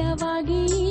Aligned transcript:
ರಾಜಾದಿರಾಜನು 0.00 0.89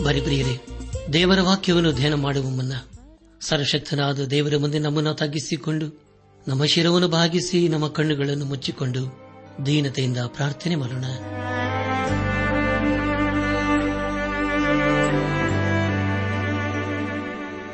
ಸಿದ್ಧವಾಗಿ 0.00 0.20
ಬರಿ 0.20 0.20
ಪ್ರಿಯರೇ 0.20 1.12
ದೇವರ 1.12 1.40
ವಾಕ್ಯವನ್ನು 1.40 1.92
ಧ್ಯಾನ 1.92 2.14
ಮಾಡುವ 2.14 2.44
ಮುನ್ನ 2.48 2.72
ಸರ್ವಶಕ್ತನಾದ 3.40 4.24
ದೇವರ 4.24 4.56
ಮುಂದೆ 4.56 4.78
ನಮ್ಮನ್ನು 4.78 5.14
ತಗ್ಗಿಸಿಕೊಂಡು 5.14 5.86
ನಮ್ಮ 6.48 6.64
ಶಿರವನ್ನು 6.64 7.08
ಭಾಗಿಸಿ 7.08 7.68
ನಮ್ಮ 7.68 7.88
ಕಣ್ಣುಗಳನ್ನು 7.88 8.44
ಮುಚ್ಚಿಕೊಂಡು 8.44 9.02
ದೀನತೆಯಿಂದ 9.66 10.18
ಪ್ರಾರ್ಥನೆ 10.18 10.76
ಮಾಡೋಣ. 10.76 11.04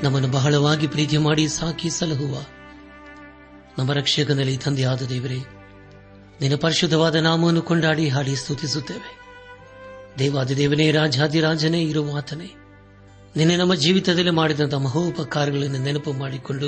ನಮ್ಮನ್ನು 0.03 0.29
ಬಹಳವಾಗಿ 0.29 0.87
ಪ್ರೀತಿ 0.87 1.17
ಮಾಡಿ 1.17 1.49
ಸಾಕಿ 1.49 1.91
ಸಲಹುವ 1.91 2.43
ನಮ್ಮ 3.79 3.93
ರಕ್ಷಕನಲ್ಲಿ 3.93 4.57
ತಂದೆಯಾದ 4.57 5.03
ದೇವರೇ, 5.03 5.39
ನಿನ್ನ 6.41 6.57
ಪರಿಶುದ್ಧವಾದ 6.57 7.15
ನಾಮವನ್ನು 7.15 7.63
ಕೊಂಡಾಡಿ 7.63 8.09
ಹಾಡಿ 8.09 8.37
ಸ್ತುತಿಸುತ್ತೇವೆ. 8.37 9.26
ದೇವಾದಿ 10.19 10.57
ದೇವನೇ 10.57 10.91
ರಾಜಾದಿರಾಜನೇ 10.91 11.83
ಇರುವ 11.83 12.17
ಆತನೇ 12.17 12.55
ನಿನ್ನೆ 13.37 13.57
ನಮ್ಮ 13.57 13.75
ಜೀವಿತದಲ್ಲಿ 13.75 14.31
ಮಾಡಿದಂತಹ 14.31 14.77
ಮಹೋಪಕಾರಗಳನ್ನು 14.77 15.79
ನೆನಪು 15.79 16.13
ಮಾಡಿಕೊಂಡು 16.13 16.67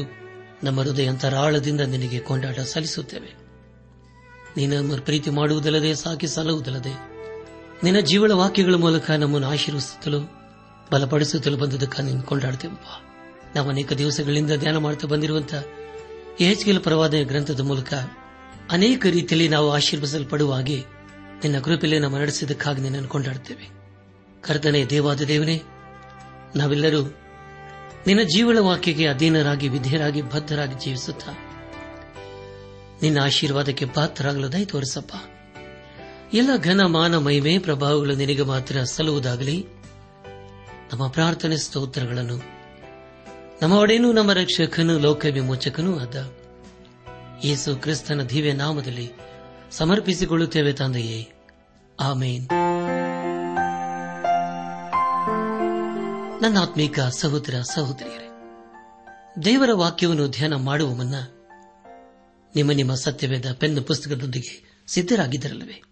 ನಮ್ಮ 0.64 0.80
ಹೃದಯ 0.80 1.06
ಅಂತರಾಳದಿಂದ 1.06 1.80
ನಿನಗೆ 1.80 2.18
ಕೊಂಡಾಟ 2.18 2.60
ಸಲ್ಲಿಸುತ್ತೇವೆ. 2.60 3.36
ನೀನು 4.56 5.04
ಪ್ರೀತಿ 5.04 5.30
ಮಾಡುವುದಲ್ಲದೆ, 5.30 5.94
ಸಾಕಿ 5.94 6.26
ಸಲಹುವುದಲ್ಲದೆ 6.26 6.94
ನಿನ್ನ 7.84 8.00
ಜೀವಳ 8.00 8.32
ವಾಕ್ಯಗಳ 8.32 8.74
ಮೂಲಕ 8.74 9.10
ನಮ್ಮನ್ನು 9.10 9.48
ಆಶೀರ್ವಿಸುತ್ತಲೂ 9.48 10.20
ಬಲಪಡಿಸುತ್ತಲೂ 10.92 11.56
ಬಂದದಕ್ಕೆ 11.56 12.02
ನೀನು 12.02 12.22
ಕೊಂಡಾಡ್ತೇವಪ್ಪ. 12.22 12.86
ನಾವು 13.56 13.68
ಅನೇಕ 13.68 13.92
ದಿವಸಗಳಿಂದ 13.92 14.52
ಧ್ಯಾನ 14.52 14.76
ಮಾಡ್ತಾ 14.76 15.08
ಬಂದಿರುವಂತಹ 15.08 15.64
ಎಚ್ಕೆಲ್ 16.40 16.80
ಪ್ರವಾದ 16.80 17.14
ಗ್ರಂಥದ 17.22 17.60
ಮೂಲಕ 17.60 17.94
ಅನೇಕ 18.70 19.06
ರೀತಿಯಲ್ಲಿ 19.06 19.48
ನಾವು 19.48 19.72
ಆಶೀರ್ವಿಸಲ್ಪಡುವ 19.72 20.52
ಹಾಗೆ 20.52 20.97
ನಿನ್ನ 21.42 21.58
ಕೃಪೆಯಲ್ಲಿ 21.58 21.98
ನಮ್ಮ 21.98 22.18
ನಡೆಸಿದ್ದಕ್ಕಾಗಿ 22.18 22.82
ನಿನ್ನನ್ನು 22.82 23.08
ಕೊಂಡಾಡ್ತೇವೆ 23.08 23.78
ಕರ್ತನೆ 24.40 24.86
ದೇವಾದ 24.86 25.22
ದೇವನೇ, 25.22 25.62
ನಾವೆಲ್ಲರೂ 26.56 27.02
ನಿನ್ನ 28.06 28.22
ಜೀವಳ 28.22 28.58
ವಾಕ್ಯಕ್ಕೆ 28.58 29.06
ಅಧೀನರಾಗಿ, 29.06 29.68
ವಿಧೇಯರಾಗಿ, 29.68 30.22
ಬದ್ಧರಾಗಿ 30.22 30.84
ಜೀವಿಸುತ್ತಾ 30.84 31.32
ನಿನ್ನ 33.02 33.18
ಆಶೀರ್ವಾದಕ್ಕೆ 33.22 33.84
ಪಾತ್ರರಾಗಲು 33.84 34.52
ದಯ 34.52 34.64
ತೋರಿಸಪ್ಪ. 34.64 35.14
ಎಲ್ಲ 36.34 36.56
ಘನ, 36.56 36.84
ಮಾನ, 36.84 37.16
ಮಹಿಮೆ, 37.16 37.58
ಪ್ರಭಾವಗಳು 37.58 38.14
ನಿನಗೆ 38.14 38.42
ಮಾತ್ರ 38.42 38.82
ಸಲ್ಲುವುದಾಗಲಿ. 38.82 39.66
ನಮ್ಮ 40.92 41.08
ಪ್ರಾರ್ಥನೆ 41.08 41.56
ಸ್ತೋತ್ರಗಳನ್ನು 41.56 42.36
ನಮ್ಮ 43.62 43.74
ಒಡೆಯನು, 43.74 44.12
ನಮ್ಮ 44.12 44.32
ರಕ್ಷಕನು, 44.32 44.98
ಲೋಕ 44.98 45.24
ವಿಮೋಚಕನೂ 45.24 45.98
ಆದ 45.98 46.32
ಯೇಸು 47.44 47.76
ಕ್ರಿಸ್ತನ 47.76 48.22
ದಿವ್ಯ 48.22 48.52
ನಾಮದಲ್ಲಿ 48.52 49.12
ಸಮರ್ಪಿಸಿಕೊಳ್ಳುತ್ತೇವೆ 49.70 50.72
ತಂದೆಯೇ. 50.72 51.32
ಆಮೇನ್. 52.00 52.48
ನನ್ನ 56.42 56.60
ಆತ್ಮೀಕ 56.60 57.00
ಸಹೋದರ 57.00 57.60
ಸಹೋದರಿಯರೇ, 57.60 58.28
ದೇವರ 59.44 59.70
ವಾಕ್ಯವನ್ನು 59.72 60.28
ಧ್ಯಾನ 60.28 60.54
ಮಾಡುವ 60.54 60.94
ಮುನ್ನ 60.94 61.14
ನಿಮ್ಮ 62.54 62.72
ನಿಮ್ಮ 62.72 62.94
ಸತ್ಯವೇದ 62.94 63.52
ಪೆನ್ 63.52 63.84
ಪುಸ್ತಕದೊಂದಿಗೆ 63.84 64.82
ಸಿದ್ಧರಾಗಿದ್ದರಲ್ಲವೇ? 64.88 65.82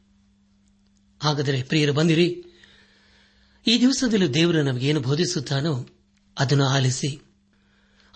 ಹಾಗಾದರೆ 1.23 1.63
ಪ್ರಿಯರು 1.63 1.93
ಬಂದಿರಿ. 1.93 2.45
ಈ 3.67 3.81
ದಿವಸದಲ್ಲಿ 3.81 4.35
ದೇವರು 4.35 4.63
ನಮಗೇನು 4.63 5.01
ಬೋಧಿಸುತ್ತಾನೋ 5.01 5.89
ಅದನ್ನು 6.39 6.65
ಆಲಿಸಿ, 6.65 7.23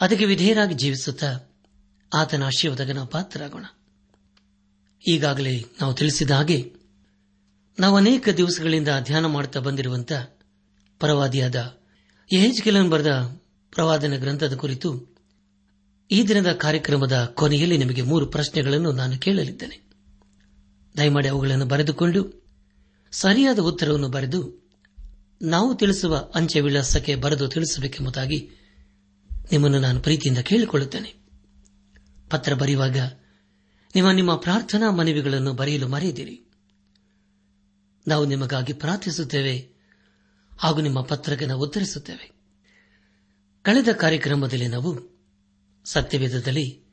ಅದಕ್ಕೆ 0.01 0.25
ವಿಧೇಯರಾಗಿ 0.25 0.75
ಜೀವಿಸುತ್ತಾ 0.75 1.41
ಆತನ 2.15 2.43
ಆಶೀರ್ವಾದಕ್ಕೆ 2.43 2.93
ನಾವು 2.93 3.09
ಪಾತ್ರರಾಗೋಣ. 3.09 3.65
ಈಗಾಗಲೇ 5.09 5.65
ನಾವು 5.81 5.95
ತಿಳಿಸಿದ 5.95 6.31
ಹಾಗೆ, 6.31 6.73
ನಾವು 7.81 7.97
ಅನೇಕ 7.97 8.29
ದಿವಸಗಳಿಂದ 8.29 8.89
ಧ್ಯಾನ 9.01 9.27
ಮಾಡುತ್ತಾ 9.27 9.61
ಬಂದಿರುವಂತ 9.61 10.13
ಎಚ್ 10.13 11.57
ಯಹೆಜ್ಕೆಲನ್ 12.35 12.91
ಬರೆದ 12.91 13.41
ಪ್ರವಾದನ 13.71 14.17
ಗ್ರಂಥದ 14.17 14.57
ಕುರಿತು 14.57 15.17
ಈ 16.11 16.25
ದಿನದ 16.25 16.53
ಕಾರ್ಯಕ್ರಮದ 16.53 17.33
ಕೊನೆಯಲ್ಲಿ 17.35 17.79
ನಿಮಗೆ 17.79 18.03
ಮೂರು 18.03 18.27
ಪ್ರಶ್ನೆಗಳನ್ನು 18.27 18.93
ನಾನು 18.93 19.19
ಕೇಳಲಿದ್ದೇನೆ. 19.19 19.81
ದಯಮಾಡಿ 20.97 21.29
ಅವುಗಳನ್ನು 21.29 21.67
ಬರೆದುಕೊಂಡು 21.67 22.47
ಸರಿಯಾದ 23.13 23.59
ಉತ್ತರವನ್ನು 23.59 24.09
ಬರೆದು 24.09 24.71
ನಾವು 25.43 25.75
ತಿಳಿಸುವ 25.75 26.31
ಅಂಚೆ 26.35 26.61
ವಿಳಾಸಕ್ಕೆ 26.61 27.15
ಬರೆದು 27.15 27.49
ತಿಳಿಸಬೇಕೆಂಬುದಾಗಿ 27.49 28.51
ನಿಮ್ಮನ್ನು 29.53 29.79
ನಾನು 29.79 30.01
ಪ್ರೀತಿಯಿಂದ 30.01 30.39
ಕೇಳಿಕೊಳ್ಳುತ್ತೇನೆ. 30.39 31.15
ಪತ್ರ 32.31 32.55
ಬರೆಯುವಾಗ 32.55 32.97
ನಿಮ್ಮ 33.95 34.11
ನಿಮ್ಮ 34.11 34.37
ಪ್ರಾರ್ಥನಾ 34.37 34.91
ಮನವಿಗಳನ್ನು 34.91 35.53
ಬರೆಯಲು 35.53 35.89
ಮರೆಯದಿರಿ. 35.89 36.45
ನಾವು 38.09 38.25
ನಿಮಗಾಗಿ 38.25 38.73
ಪ್ರಾರ್ಥಿಸುತ್ತೇವೆ 38.73 39.69
ಹಾಗೂ 40.59 40.81
ನಿಮ್ಮ 40.81 41.01
ಪತ್ರಕ್ಕೆ 41.01 41.47
ನಾವು 41.47 41.63
ಉತ್ತರಿಸುತ್ತೇವೆ. 41.63 42.33
ಕಳೆದ 43.63 43.89
ಕಾರ್ಯಕ್ರಮದಲ್ಲಿ 43.93 44.69
ನಾವು 44.69 45.21
ಸತ್ಯವೇದದಲ್ಲಿ 45.85 46.85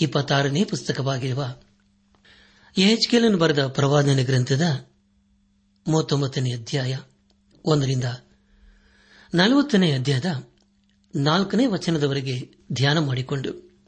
ಇಪ್ಪತ್ತಾರನೇ 0.00 0.64
ಪುಸ್ತಕವಾಗಿರುವ 0.64 1.56
ಎಚ್ಕೆಲನ್ 2.78 3.36
ಬರೆದ 3.36 3.66
ಪ್ರವಾದನೆ 3.66 4.24
ಗ್ರಂಥದ 4.24 4.88
ಮೂವತ್ತೊಂಬತ್ತನೇ 5.88 6.52
ಅಧ್ಯಾಯ 6.52 6.98
ಒಂದರಿಂದ 7.64 8.04
ನಲವತ್ತನೇ 9.34 9.92
ಅಧ್ಯಾಯದ 9.92 10.46
ನಾಲ್ಕನೇ 11.16 11.66
ವಚನದವರೆಗೆ 11.66 12.54
ಧ್ಯಾನ 12.72 12.98
ಮಾಡಿಕೊಂಡು 12.98 13.78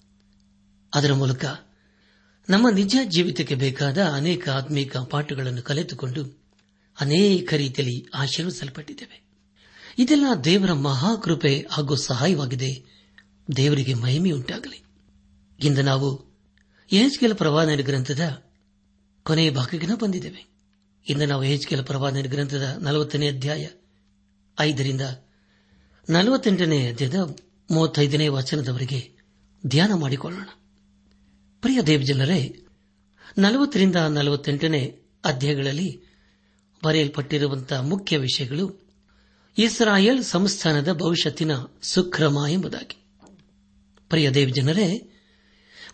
ಅದರ 0.95 1.13
ಮೂಲಕ 1.13 1.45
ನಮ್ಮ 2.49 2.71
ನಿಜ 2.71 2.97
ಜೀವಿತಕ್ಕೆ 3.05 3.55
ಬೇಕಾದ 3.55 4.03
ಅನೇಕ 4.03 4.49
ಆತ್ಮೀಕ 4.49 4.97
ಪಾಠಗಳನ್ನು 4.97 5.63
ಕಲಿತುಕೊಂಡು 5.63 6.45
ಅನೇಕ 7.01 7.55
ರೀತಿಯಲ್ಲಿ 7.55 8.07
ಆಶೀರ್ವಿಸಲ್ಪಟ್ಟಿದ್ದೇವೆ. 8.15 9.25
ಇದೆಲ್ಲ 9.99 10.27
ದೇವರ 10.45 10.73
ಮಹಾಕೃಪೆ 10.73 11.67
ಹಾಗೂ 11.71 11.95
ಸಹಾಯವಾಗಿದೆ. 11.95 12.85
ದೇವರಿಗೆ 13.57 13.95
ಮಹಿಮೆಯುಂಟಾಗಲಿ. 13.95 14.85
ಇಂದು 15.63 15.83
ನಾವು 15.83 16.35
ಏಜ್ಕೆಲ 16.93 17.33
ಪ್ರವಾದನ 17.33 17.75
ಗ್ರಂಥದ 17.75 18.43
ಕೊನೆಯ 19.23 19.51
ಭಾಗಕ್ಕೆ 19.51 19.87
ಬಂದಿದ್ದೇವೆ. 20.03 20.47
ಇಂದು 21.09 21.27
ನಾವು 21.27 21.45
ಏಜ್ಕೆಲ 21.45 21.83
ಪ್ರವಾದನ 21.83 22.21
ಗ್ರಂಥದ 22.21 22.79
ನಲವತ್ತನೇ 22.81 23.29
ಅಧ್ಯಾಯ 23.29 23.69
ಐದರಿಂದ 24.61 25.01
ನಲವತ್ತೆಂಟನೇ 26.11 26.89
ಅಧ್ಯಾಯದ 26.89 27.37
ಮೂವತ್ತೈದನೇ 27.71 28.29
ವಚನದವರೆಗೆ 28.29 29.11
ಧ್ಯಾನ 29.67 29.95
ಮಾಡಿಕೊಳ್ಳೋಣ. 29.95 30.49
ಪ್ರಿಯ 31.65 31.83
ದೇವಜನರೇ, 31.83 32.63
ನಲವತ್ತರಿಂದ 33.39 33.97
ನಲವತ್ತೆಂಟನೇ 33.97 35.01
ಅಧ್ಯಾಯಗಳಲ್ಲಿ 35.25 36.03
ಬರೆಯಲ್ಪಟ್ಟಿರುವಂತಹ 36.85 37.81
ಮುಖ್ಯ 37.81 38.19
ವಿಷಯಗಳು 38.19 38.89
ಇಸ್ರಾಯೇಲ್ 39.59 40.25
ಸಂಸ್ಥಾನದ 40.25 40.93
ಭವಿಷ್ಯತ್ತಿನ 40.93 41.51
ಸುಕ್ರಮ 41.83 42.39
ಎಂಬುದಾಗಿ. 42.49 43.05
ಪ್ರಿಯ 44.09 44.31
ದೇವಜನರೇ, 44.31 45.11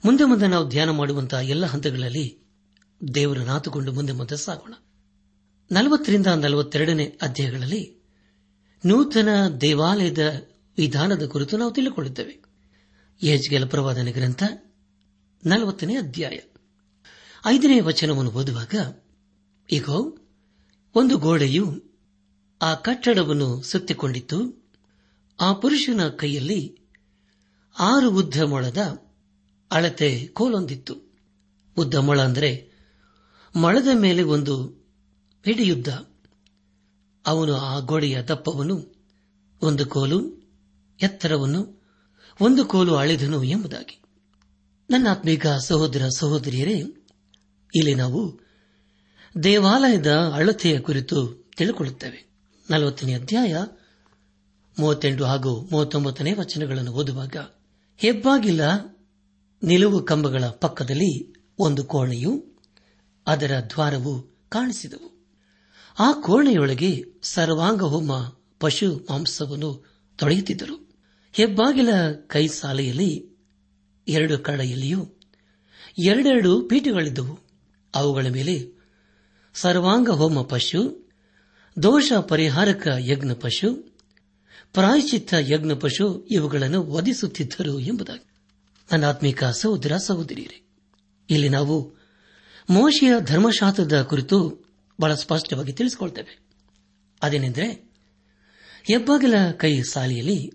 ಮುಂದೆ 0.04 0.24
ಮುಂದೆ 0.24 0.46
ನಾವು 0.46 0.68
ಧ್ಯಾನ 0.68 0.90
ಮಾಡುವಂತಹ 0.90 1.48
ಎಲ್ಲ 1.48 1.66
ಹಂತಗಳಲ್ಲಿ 1.66 2.38
ದೇವರ 3.14 3.38
ನಾತುಕೊಂಡು 3.38 3.92
ಮುಂದೆ 3.92 4.12
ಮುಂದೆ 4.12 4.36
ಸಾಗೋಣ. 4.36 4.72
ನಲವತ್ತರಿಂದ 5.72 6.26
ನಲವತ್ತೆರಡನೇ 6.26 7.18
ಅಧ್ಯಾಯಗಳಲ್ಲಿ 7.22 8.02
ನೂತನ 8.86 9.28
ದೇವಾಲಯದ 9.60 10.46
ವಿಧಾನದ 10.78 11.26
ಕುರಿತು 11.26 11.56
ನಾವು 11.56 11.70
ತಿಳಿದುಕೊಳ್ಳುತ್ತೇವೆ. 11.70 12.42
ಯಜ್ಗೆಲ 13.22 13.64
ಪ್ರವಾದನೆ 13.64 14.12
ಗ್ರಂಥ 14.12 14.42
ನಲವತ್ತನೇ 15.46 15.96
ಅಧ್ಯಾಯ. 15.96 16.38
ಐದನೇ 17.46 17.80
ವಚನವನ್ನು 17.80 18.30
ಓದುವಾಗ 18.30 18.74
ಈಗ 19.72 19.88
ಒಂದು 20.94 21.18
ಗೋಡೆಯು 21.18 21.82
ಆ 22.62 22.74
ಕಟ್ಟಡವನ್ನು 22.74 23.62
ಸುತ್ತಿಕೊಂಡಿತ್ತು. 23.62 24.68
ಆ 25.40 25.52
ಪುರುಷನ 25.52 26.08
ಕೈಯಲ್ಲಿ 26.08 26.80
ಆರು 27.78 28.10
ಉದ್ದ 28.10 28.40
ಮೊಳದ 28.40 29.02
ಅಳತೆ 29.70 30.26
ಕೋಲೊಂದಿತ್ತು. 30.26 31.14
ಉದ್ದ 31.76 31.94
ಮೊಳ 31.94 32.20
ಅಂದರೆ 32.22 32.70
ಮೊಳದ 33.56 33.88
ಮೇಲೆ 33.94 34.22
ಒಂದು 34.22 34.66
ಹಿಡಿಯುದ್ದ. 35.44 35.88
ಅವನು 37.26 37.54
ಆ 37.54 37.78
ಗೋಡೆಯ 37.78 38.22
ದಪ್ಪವನ್ನು, 38.22 38.94
ಒಂದು 39.62 39.86
ಕೋಲು 39.86 40.48
ಎತ್ತರವನ್ನು, 41.02 41.82
ಒಂದು 42.40 42.64
ಕೋಲು 42.64 42.94
ಅಳೆದನು 42.94 43.44
ಎಂಬುದಾಗಿ. 43.44 43.99
ನನ್ನ 44.90 45.10
ಆತ್ಮೀಕ 45.10 45.46
ಸಹೋದರ 45.46 46.08
ಸಹೋದರಿಯರೇ, 46.16 46.82
ಇಲ್ಲಿ 47.74 47.94
ನಾವು 47.94 48.40
ದೇವಾಲಯದ 49.42 50.16
ಅಳತೆಯ 50.34 50.80
ಕುರಿತು 50.80 51.48
ತಿಳಿಕೊಳ್ಳುತ್ತೇವೆ. 51.56 52.30
ನಲವತ್ತನೇ 52.70 53.14
ಅಧ್ಯಾಯ, 53.14 53.56
ಮೂವತ್ತೆಂಟು 54.78 55.24
ಹಾಗೂ 55.24 55.68
ಮೂವತ್ತೊಂಬತ್ತನೇ 55.72 56.32
ವಚನಗಳನ್ನು 56.32 56.92
ಓದುವಾಗ, 56.92 57.36
ಹೆಬ್ಬಾಗಿಲ 57.96 58.60
ನಿಲುವು 59.62 60.02
ಕಂಬಗಳ 60.02 60.44
ಪಕ್ಕದಲ್ಲಿ 60.44 61.34
ಒಂದು 61.58 61.84
ಕೋಣೆಯು 61.84 62.44
ಅದರ 63.26 63.60
ದ್ವಾರವು 63.70 64.46
ಕಾಣಿಸಿದವು. 64.48 65.26
ಆ 65.98 66.12
ಕೋಣೆಯೊಳಗೆ 66.12 67.04
ಸರ್ವಾಂಗ 67.22 67.82
ಹೋಮ 67.82 68.12
ಪಶು 68.60 69.06
ಮಾಂಸವನ್ನು 69.10 69.84
ತೊಳೆಯುತ್ತಿದ್ದರು. 70.16 70.94
ಹೆಬ್ಬಾಗಿಲ 71.32 71.88
ಕೈ 72.26 72.48
ಸಾಲೆಯಲ್ಲಿ 72.48 73.29
ಎರಡು 74.10 74.38
ಕಡೆಯಲ್ಲಿಯೂ 74.38 75.08
ಎರಡೆರಡು 75.98 76.62
ಪೀಠಗಳಿದ್ದವು. 76.62 77.40
ಅವುಗಳ 77.94 78.26
ಮೇಲೆ 78.26 78.80
ಸರ್ವಾಂಗ 79.54 80.10
ಹೋಮ 80.10 80.42
ಪಶು, 80.42 81.10
ದೋಷ 81.82 82.12
ಪರಿಹಾರಕ 82.12 82.88
ಯಜ್ಞ 82.98 83.32
ಪಶು, 83.32 83.74
ಪ್ರಾಯಶ್ಚಿತ್ತ 84.72 85.34
ಯಜ್ಞ 85.40 85.72
ಪಶು 85.80 86.26
ಇವುಗಳನ್ನು 86.30 86.92
ವಧಿಸುತ್ತಿದ್ದರು 86.92 87.80
ಎಂಬುದಾಗಿ. 87.80 88.26
ನನ್ನ 88.92 89.04
ಆತ್ಮಿಕ 89.04 89.44
ಸಹೋದರ 89.44 89.96
ಸಹೋದರಿಯರೇ, 89.96 90.62
ಇಲ್ಲಿ 91.30 91.48
ನಾವು 91.48 91.94
ಮೋಶಿಯ 92.70 93.12
ಧರ್ಮಶಾಸ್ತ್ರದ 93.20 94.02
ಕುರಿತು 94.02 94.64
ಬಹಳ 95.00 95.14
ಸ್ಪಷ್ಟವಾಗಿ 95.14 95.72
ತಿಳಿಸಿಕೊಳ್ತೇವೆ. 95.72 96.38
ಅದೇನೆಂದರೆ, 97.22 97.92
ಹೆಬ್ಬಾಗಿಲ 98.84 99.34
ಕೈ 99.50 99.82
ಸಾಲಿಯಲ್ಲಿ 99.82 100.52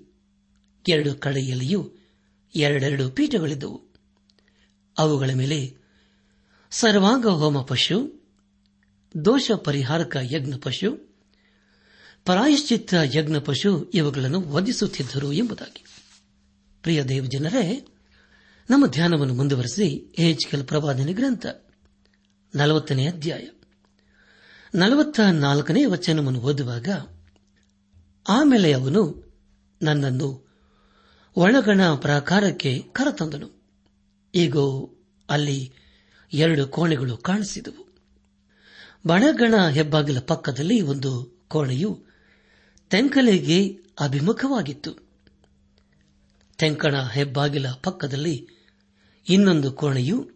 ಎರಡು 0.87 1.15
ಕಡೆಯಲ್ಲಿಯೂ 1.15 1.91
ಎರಡೆರಡು 2.55 3.09
ಪೀಠಗಳಿದ್ದವು. 3.09 3.81
ಅವುಗಳ 4.97 5.29
ಮೇಲೆ 5.33 5.77
ಸರ್ವಾಂಗ 6.71 7.27
ಹೋಮ 7.27 7.61
ಪಶು 7.61 8.25
ದೋಷ 9.25 9.51
ಪರಿಹಾರಕ 9.51 10.17
ಯಜ್ಞ 10.21 10.53
ಪಶು 10.61 11.15
ಪ್ರಾಯಶ್ಚಿತ್ತ 12.25 12.93
ಯಜ್ಞ 12.93 13.37
ಪಶು 13.37 13.91
ಇವುಗಳನ್ನು 13.93 14.41
ವಧಿಸುತ್ತಿದ್ದರು 14.41 15.33
ಎಂಬುದಾಗಿ. 15.33 15.85
ಪ್ರಿಯ 16.81 17.03
ದೇವಜನರೇ, 17.03 17.87
ನಮ್ಮ 18.69 18.87
ಧ್ಯಾನವನ್ನು 18.87 19.33
ಮುಂದುವರೆಸಿ 19.33 20.15
ಏಜ್ಕೆಲ್ 20.19 20.67
ಪ್ರವಾದನೆ 20.67 21.13
ಗ್ರಂಥ, 21.13 21.45
ನಲವತ್ತನೇ 22.55 23.07
ಅಧ್ಯಾಯ. 23.07 23.47
ನಲವತ್ತ 24.75 25.19
ನಾಲ್ಕನೇ 25.19 25.85
ವಚನವನ್ನು 25.85 26.39
ಓದುವಾಗ, 26.39 26.89
ಆಮೇಲೆ 28.27 28.73
ಅವನು 28.73 29.33
ನನ್ನನ್ನು 29.81 30.44
ಒಳಗಣ 31.37 31.93
ಪ್ರಾಕಾರಕ್ಕೆ 31.95 32.79
ಕರತಂದನು. 32.79 33.63
ಈಗೋ, 34.35 34.93
ಅಲ್ಲಿ 35.29 35.73
ಎರಡು 36.33 36.67
ಕೋಣೆಗಳು 36.67 37.17
ಕಾಣಿಸಿದವು. 37.17 37.95
ಬಣಗಣ 39.07 39.67
ಹೆಬ್ಬಾಗಿಲ 39.67 40.19
ಪಕ್ಕದಲ್ಲಿ 40.19 40.81
ಒಂದು 40.81 41.39
ಕೋಣೆಯು 41.47 42.03
ತೆಂಕಲೆಗೆ 42.89 43.79
ಅಭಿಮುಖವಾಗಿತ್ತು. 43.99 45.07
ತೆಂಕಣ 46.57 47.01
ಹೆಬ್ಬಾಗಿಲ 47.01 47.71
ಪಕ್ಕದಲ್ಲಿ 47.71 48.47
ಇನ್ನೊಂದು 49.29 49.71
ಕೋಣೆಯು 49.71 50.29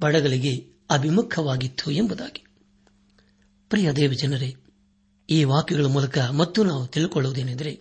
ಬಡಗಲಿಗೆ 0.00 0.72
ಅಭಿಮುಖವಾಗಿತ್ತು 0.90 1.90
ಎಂಬುದಾಗಿ. 1.90 2.44
ಪ್ರಿಯ 3.70 3.92
ದೇವಜನರೇ, 3.92 4.56
ಈ 5.30 5.44
ವಾಕ್ಯಗಳ 5.44 5.84
ಮೂಲಕ 5.84 6.18
ಮತ್ತು 6.18 6.64
ನಾವು 6.64 6.86
ತಿಳಿದುಕೊಳ್ಳುವುದೇನೆಂದರೆ 6.86 7.80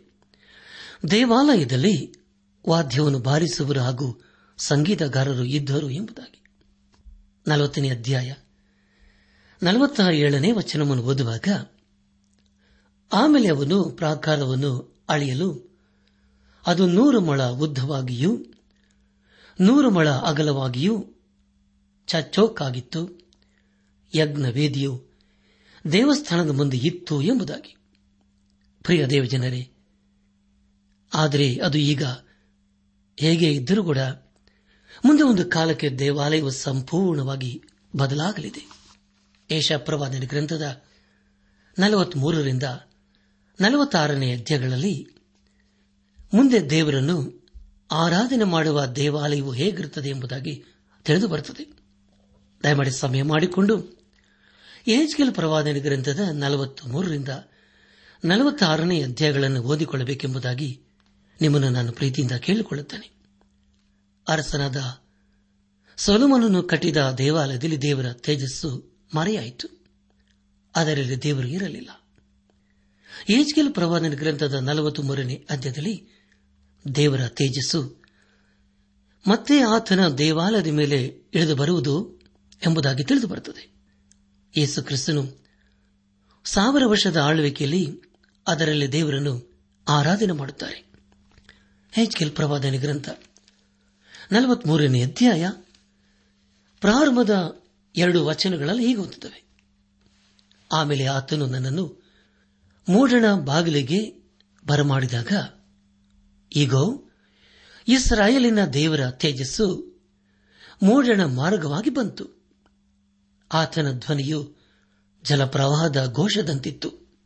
ದೇವಾಲಯದಲ್ಲಿ 1.11 2.20
ವಾದ್ಯವನ್ನು 2.69 3.19
ಬಾರಿಸುವರು 3.19 3.79
ಹಾಗೂ 3.79 4.21
ಸಂಗೀತಗಾರರು 4.57 5.43
ಇದ್ದರು 5.43 5.89
ಎಂಬುದಾಗಿ. 5.89 6.43
ನಲವತ್ತನೇ 7.47 7.89
ಅಧ್ಯಾಯ. 7.89 8.33
ನಲವತ್ತ 9.63 9.99
ಏಳನೇ 10.11 10.51
ವಚನವನ್ನು 10.51 11.03
ಓದುವಾಗ, 11.03 11.47
ಆಮೇಲೆ 13.13 13.47
ಅವನು 13.47 13.83
ಪ್ರಾಕಾರವನ್ನು 13.83 15.03
ಅಳೆಯಲು, 15.09 15.79
ಅದು 16.67 16.87
ನೂರು 16.87 17.21
ಮೊಳ 17.21 17.43
ಉದ್ದವಾಗಿಯೂ, 17.43 18.45
ನೂರು 19.61 19.91
ಮೊಳ 19.91 20.09
ಅಗಲವಾಗಿಯೂ 20.09 21.05
ಚಚ್ಚೋಕಾಗಿತ್ತು 22.07 23.29
ಯಜ್ಞ 24.15 24.45
ವೇದಿಯು 24.45 25.05
ದೇವಸ್ಥಾನದ 25.91 26.49
ಮುಂದೆ 26.49 26.77
ಇತ್ತು 26.77 27.21
ಎಂಬುದಾಗಿ. 27.21 27.77
ಪ್ರಿಯ 28.83 29.05
ದೇವಜನರೇ, 29.05 29.71
ಆದರೆ 31.13 31.55
ಅದು 31.55 31.77
ಈಗ 31.77 32.03
ಹೇಗೆ 33.19 33.53
ಇದ್ದರೂ 33.53 33.83
ಕೂಡ 33.83 33.97
ಮುಂದೆ 35.05 35.23
ಒಂದು 35.23 35.45
ಕಾಲಕ್ಕೆ 35.45 35.89
ದೇವಾಲಯವು 35.89 36.49
ಸಂಪೂರ್ಣವಾಗಿ 36.49 37.63
ಬದಲಾಗಲಿದೆ. 37.95 38.69
ಏಷಪ್ರವಾದನ 39.51 40.23
ಗ್ರಂಥದ 40.27 40.81
ನಲವತ್ಮೂರರಿಂದ 41.79 42.63
ನಲವತ್ತಾರನೇ 43.61 44.33
ಅಧ್ಯಾಯಗಳಲ್ಲಿ 44.33 45.07
ಮುಂದೆ 46.33 46.69
ದೇವರನ್ನು 46.69 47.47
ಆರಾಧನೆ 47.91 48.43
ಮಾಡುವ 48.43 48.85
ದೇವಾಲಯವು 48.85 49.51
ಹೇಗಿರುತ್ತದೆ 49.51 50.09
ಎಂಬುದಾಗಿ 50.09 50.63
ತಿಳಿದು 51.05 51.27
ಬರುತ್ತದೆ. 51.27 51.81
ದಯಮಾಡಿ 52.63 52.91
ಸಮಯ 52.91 53.23
ಮಾಡಿಕೊಂಡು 53.23 54.01
ಏಜ್ಕೆಲ್ 54.87 55.33
ಪ್ರವಾದನ 55.33 55.77
ಗ್ರಂಥದ 55.77 56.19
ನಲವತ್ತು 56.19 56.87
ಮೂರರಿಂದ 56.87 57.29
ನಲವತ್ತಾರನೇ 58.25 59.03
ಅಧ್ಯಾಯಗಳನ್ನು 59.03 59.61
ಓದಿಕೊಳ್ಳಬೇಕೆಂಬುದಾಗಿ 59.61 60.81
ನಿಮ್ಮನ್ನು 61.41 61.69
ನಾನು 61.69 61.91
ಪ್ರೀತಿಯಿಂದ 61.91 62.31
ಕೇಳಿಕೊಳ್ಳುತ್ತೇನೆ. 62.31 63.11
ಅರಸನಾದ 64.27 65.01
ಸೊಲುಮನನ್ನು 65.97 66.63
ಕಟ್ಟಿದ 66.63 66.97
ದೇವಾಲಯದಲ್ಲಿ 67.17 67.81
ದೇವರ 67.81 68.13
ತೇಜಸ್ಸು 68.13 68.99
ಮರೆಯಾಯಿತು. 69.15 69.67
ಅದರಲ್ಲಿ 70.75 71.23
ದೇವರು 71.23 71.47
ಇರಲಿಲ್ಲ. 71.47 71.89
ಏಜ್ಗೆಲ್ 73.29 73.73
ಪ್ರವಾದನ 73.73 74.13
ಗ್ರಂಥದ 74.13 74.53
ನಲವತ್ತು 74.53 75.03
ಮೂರನೇ 75.03 75.45
ಅಧ್ಯದಲ್ಲಿ 75.49 76.07
ದೇವರ 76.95 77.27
ತೇಜಸ್ಸು 77.27 78.03
ಮತ್ತೆ 79.27 79.61
ಆತನ 79.61 80.07
ದೇವಾಲಯದ 80.07 80.67
ಮೇಲೆ 80.67 81.05
ಇಳಿದು 81.33 81.55
ಬರುವುದು 81.55 82.21
ಎಂಬುದಾಗಿ 82.65 83.03
ತಿಳಿದು 83.03 83.27
ಬರುತ್ತದೆ 83.27 83.71
ಯೇಸು 84.57 84.83
ಕ್ರಿಸ್ತನು 84.83 85.45
ಸಾವಿರ 86.45 86.85
ವರ್ಷದ 86.85 87.17
ಆಳ್ವಿಕೆಯಲ್ಲಿ 87.17 88.01
ಅದರಲ್ಲಿ 88.47 88.91
ದೇವರನ್ನು 88.91 89.53
ಆರಾಧನೆ 89.87 90.31
ಮಾಡುತ್ತಾರೆ. 90.31 90.90
ಹೆಚ್ಕೆಲ್ 91.91 92.31
ಪ್ರವಾದನೆ 92.31 92.77
ಗ್ರಂಥ. 92.77 93.09
ನಲವತ್ಮೂರನೇ 94.31 95.03
ಅಧ್ಯಾಯ. 95.03 95.49
ಪ್ರಾರಂಭದ 96.79 97.61
ಎರಡು 97.95 98.25
ವಚನಗಳಲ್ಲಿ 98.25 98.85
ಹೀಗೆ 98.85 98.99
ಓದುತ್ತವೆ. 98.99 99.43
ಆಮೇಲೆ 100.71 101.05
ಆತನು 101.05 101.45
ನನ್ನನ್ನು 101.45 102.03
ಮೂಡಣ 102.89 103.33
ಬಾಗಿಲಿಗೆ 103.33 104.29
ಬರಮಾಡಿದಾಗ, 104.67 105.27
ಈಗ, 106.55 106.73
ಇಸ್ರಾಯೇಲಿನ 107.87 108.65
ದೇವರ 108.65 109.11
ತೇಜಸ್ಸು 109.11 109.99
ಮೂಡಣ 110.83 111.23
ಮಾರ್ಗವಾಗಿ 111.23 111.89
ಬಂತು. 111.89 112.45
ಆತನ 113.53 113.91
ಧ್ವನಿಯು 113.91 114.55
ಜಲಪ್ರವಾಹದ 115.23 116.11
ಘೋಷದಂತಿತ್ತು. 116.15 117.19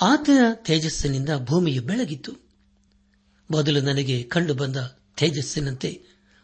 ಆತನ 0.00 0.52
ತೇಜಸ್ಸಿನಿಂದ 0.54 1.28
ಭೂಮಿಯು 1.36 1.82
ಬೆಳಗಿತು 1.82 2.45
ಮೊದಲು 3.50 3.80
ನನಗೆ 3.80 4.22
ಕಂಡುಬಂದ 4.22 4.76
ತೇಜಸ್ಸಿನಂತೆ 5.16 6.02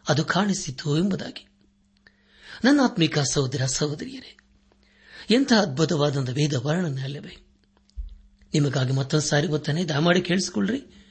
ಅದು 0.09 0.25
ಕಾಣಿಸಿತು 0.25 0.99
ಎಂಬುದಾಗಿ. 0.99 1.49
ನನ್ನ 2.64 2.80
ಆತ್ಮಿಕ 2.85 3.18
ಸಹೋದರ 3.18 3.66
ಸಹೋದರಿಯರೇ 3.66 4.37
ಎಂಥ 5.30 5.52
ಅದ್ಭುತವಾದಂಥ 5.52 6.30
ವೇದ 6.30 6.54
ವರ್ಣನೆ 6.54 7.02
ಅಲ್ಲವೇ? 7.02 7.47
ನಿಮಗಾಗಿ 8.54 8.92
ಮತ್ತೊಂದು 8.92 9.26
ಸಾರಿ 9.26 9.47
ಗೊತ್ತಾನೆ 9.47 9.85
ದಯಮಾಡಿ 9.85 10.21
ಕೇಳಿಸಿಕೊಳ್ಳ್ರಿ. 10.21 11.06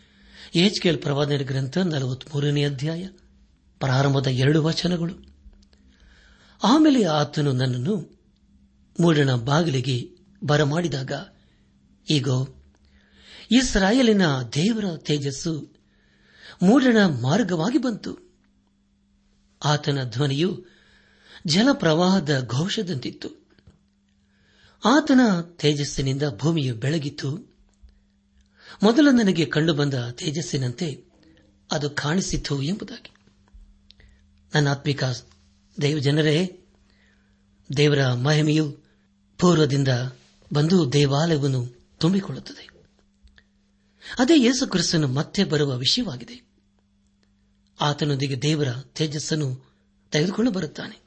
ಎಚ್ 0.56 0.82
ಕೆಲ್ 0.82 0.98
ಪ್ರವಾದನ 0.98 1.38
ಗ್ರಂಥ 1.38 1.78
ನಲವತ್ಮೂರನೇ 1.78 2.66
ಅಧ್ಯಾಯ, 2.66 3.08
ಪ್ರಾರಂಭದ 3.80 4.28
ಎರಡು 4.28 4.64
ವಚನಗಳು. 4.64 5.14
ಆಮೇಲೆ 6.64 7.04
ಆತನು 7.04 7.52
ನನ್ನನ್ನು 7.52 8.22
ಮೂಡಣ 9.00 9.36
ಬಾಗಿಲಿಗೆ 9.36 10.10
ಬರಮಾಡಿದಾಗ, 10.44 11.12
ಈಗೋ, 12.10 12.64
ಇಸ್ರಾಯೇಲಿನ 13.52 14.42
ದೇವರ 14.42 14.98
ತೇಜಸ್ಸು 14.98 15.81
ಮೂಡಣ 16.62 16.98
ಮಾರ್ಗವಾಗಿ 17.22 17.78
ಬಂತು. 17.78 18.18
ಆತನ 19.64 20.04
ಧ್ವನಿಯು 20.04 20.66
ಜಲಪ್ರವಾಹದ 21.48 22.48
ಘೋಷದಂತಿತ್ತು. 22.50 23.46
ಆತನ 24.86 25.20
ತೇಜಸ್ಸಿನಿಂದ 25.42 26.24
ಭೂಮಿಯು 26.38 26.76
ಬೆಳಗಿತು 26.76 27.56
ಮೊದಲು 28.84 29.12
ನನಗೆ 29.12 29.46
ಕಂಡುಬಂದ 29.46 29.94
ತೇಜಸ್ಸಿನಂತೆ 29.94 31.04
ಅದು 31.72 31.90
ಕಾಣಿಸಿತು 31.90 32.62
ಎಂಬುದಾಗಿ. 32.62 33.14
ನನ್ನ 34.56 34.68
ಆತ್ಮಿಕ 34.68 35.04
ದೇವಜನರೇ, 35.82 36.60
ದೇವರ 37.78 38.14
ಮಹಿಮೆಯು 38.14 38.78
ಪೂರ್ವದಿಂದ 39.38 39.88
ಬಂದು 40.54 40.94
ದೇವಾಲಯವನ್ನು 40.94 41.68
ತುಂಬಿಕೊಳ್ಳುತ್ತದೆ. 41.98 42.70
ಅದೇ 44.20 44.44
ಯೇಸು 44.44 44.68
ಕ್ರಿಸ್ತನು 44.68 45.08
ಮತ್ತೆ 45.08 45.44
ಬರುವ 45.44 45.78
ವಿಷಯವಾಗಿದೆ. 45.78 46.51
ಆತನೊಂದಿಗೆ 47.82 48.42
ದೇವರ 48.42 48.68
ತೇಜಸ್ಸನ್ನು 48.72 49.72
ತೆಗೆದುಕೊಂಡು 50.12 50.52
ಬರುತ್ತಾನೆ. 50.52 51.02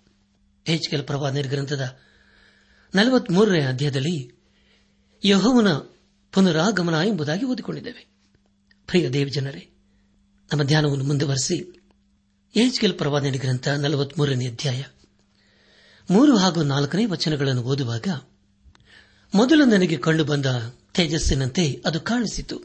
ಹೆಚ್ಕೆಲ್ 0.67 1.07
ಪ್ರವಾದ 1.07 1.37
ಗ್ರಂಥದ 1.37 1.99
ನಲವತ್ಮೂರನೇ 2.95 3.65
ಅಧ್ಯಾಯದಲ್ಲಿ 3.65 4.33
ಯಹೋವನ 5.25 5.73
ಪುನರಾಗಮನ 6.33 6.95
ಎಂಬುದಾಗಿ 7.09 7.45
ಓದಿಕೊಂಡಿದ್ದೇವೆ. 7.45 8.07
ಪ್ರಿಯ 8.87 9.11
ದೇವಜನರೇ, 9.11 9.71
ನಮ್ಮ 10.53 10.63
ಧ್ಯಾನವನ್ನು 10.63 11.05
ಮುಂದುವರೆಸಿ. 11.05 11.81
ಏಜ್ಕೆಲ್ 12.57 12.99
ಪ್ರವಾದನೆ 12.99 13.39
ಗ್ರಂಥ 13.39 13.69
ನಲವತ್ಮೂರನೇ 13.69 14.47
ಅಧ್ಯಾಯ 14.47 14.83
ಮೂರು 16.11 16.37
ಹಾಗೂ 16.37 16.63
ನಾಲ್ಕನೇ 16.63 17.05
ವಚನಗಳನ್ನು 17.05 17.63
ಓದುವಾಗ 17.63 18.09
ಮೊದಲು 19.35 19.65
ನನಗೆ 19.65 19.97
ಕಂಡುಬಂದ 19.97 20.47
ತೇಜಸ್ಸಿನಂತೆ 20.95 21.83
ಅದು 21.87 22.01
ಕಾಣಿಸಿತು. 22.01 22.61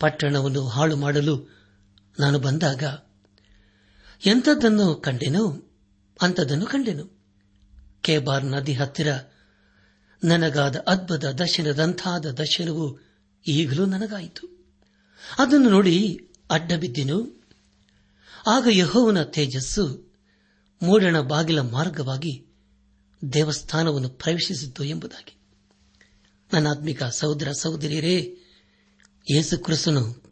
ಪಟ್ಟಣವನ್ನು 0.00 0.68
ಹಾಳು 0.68 0.96
ಮಾಡಲು 0.96 1.57
ನಾನು 2.18 2.38
ಬಂದಾಗ, 2.38 2.82
ಎಂಥದ್ದನ್ನು 4.26 4.94
ಕಂಡೆನೋ? 4.94 5.72
ಅಂಥದ್ದನ್ನು 6.22 6.66
ಕಂಡೆನು. 6.66 7.18
ಕೇಬಾರ್ 8.02 8.44
ನದಿ 8.44 8.72
ಹತ್ತಿರ 8.72 9.08
ನನಗಾದ 10.24 10.76
ಅದ್ಭುತ 10.76 11.24
ದರ್ಶನದಂತಾದ 11.24 12.26
ದರ್ಶನವು 12.26 12.98
ಈಗಲೂ 13.48 13.86
ನನಗಾಯಿತು. 13.86 14.66
ಅದನ್ನು 15.38 15.70
ನೋಡಿ 15.70 16.28
ಅಡ್ಡ 16.50 16.72
ಬಿದ್ದೆನು 16.72 17.44
ಆಗ 18.46 18.68
ಯಹೋವನ 18.70 19.22
ತೇಜಸ್ಸು 19.22 20.14
ಮೂಡಣ 20.82 21.20
ಬಾಗಿಲ 21.20 21.60
ಮಾರ್ಗವಾಗಿ 21.60 22.46
ದೇವಸ್ಥಾನವನ್ನು 23.32 24.08
ಪ್ರವೇಶಿಸಿತು 24.08 24.84
ಎಂಬುದಾಗಿ. 24.84 25.36
ನನ್ನ 26.52 26.68
ಆತ್ಮಿಕ 26.68 27.04
ಸಹೋದರ 27.04 27.52
ಸಹೋದರಿಯರೇ, 27.52 28.36
ಯೇಸು 29.30 29.58
ಕ್ರಿಸ್ತನು 29.58 30.22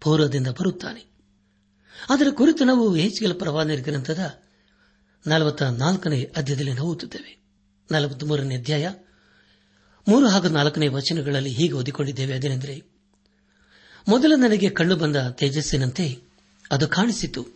ಪೂರ್ವದಿಂದ 0.00 0.46
ಬರುತ್ತಾನೆ. 0.46 1.15
ಅದರ 2.08 2.26
ಕುರಿತು 2.34 2.64
ನಾವು 2.64 2.94
ಹೆಚ್ಚಿಗೆಲ 2.94 3.32
ಪ್ರವಾದನೆ 3.32 3.76
ಗ್ರಂಥದ 3.76 4.42
ನಲವತ್ತ 5.26 5.62
ನಾಲ್ಕನೇ 5.62 6.22
ಅಧ್ಯಾಯದಲ್ಲಿ 6.36 6.72
ನಾವು 6.72 6.88
ಓದುತ್ತೇವೆ. 6.88 7.38
ನಲವತ್ಮೂರನೇ 7.90 8.56
ಅಧ್ಯಾಯ. 8.56 8.90
ಮೂರು 10.08 10.28
ಹಾಗೂ 10.28 10.48
ನಾಲ್ಕನೇ 10.48 10.88
ವಚನಗಳಲ್ಲಿ 10.88 11.50
ಹೀಗೆ 11.50 11.72
ಓದಿಕೊಂಡಿದ್ದೇವೆ, 11.72 12.34
ಅದೇನೆಂದರೆ, 12.34 12.82
ಮೊದಲು 14.08 14.36
ನನಗೆ 14.36 14.70
ಕಂಡುಬಂದ 14.70 15.16
ತೇಜಸ್ಸಿನಂತೆ 15.16 16.22
ಅದು 16.70 16.88
ಕಾಣಿಸಿತು. 16.88 17.46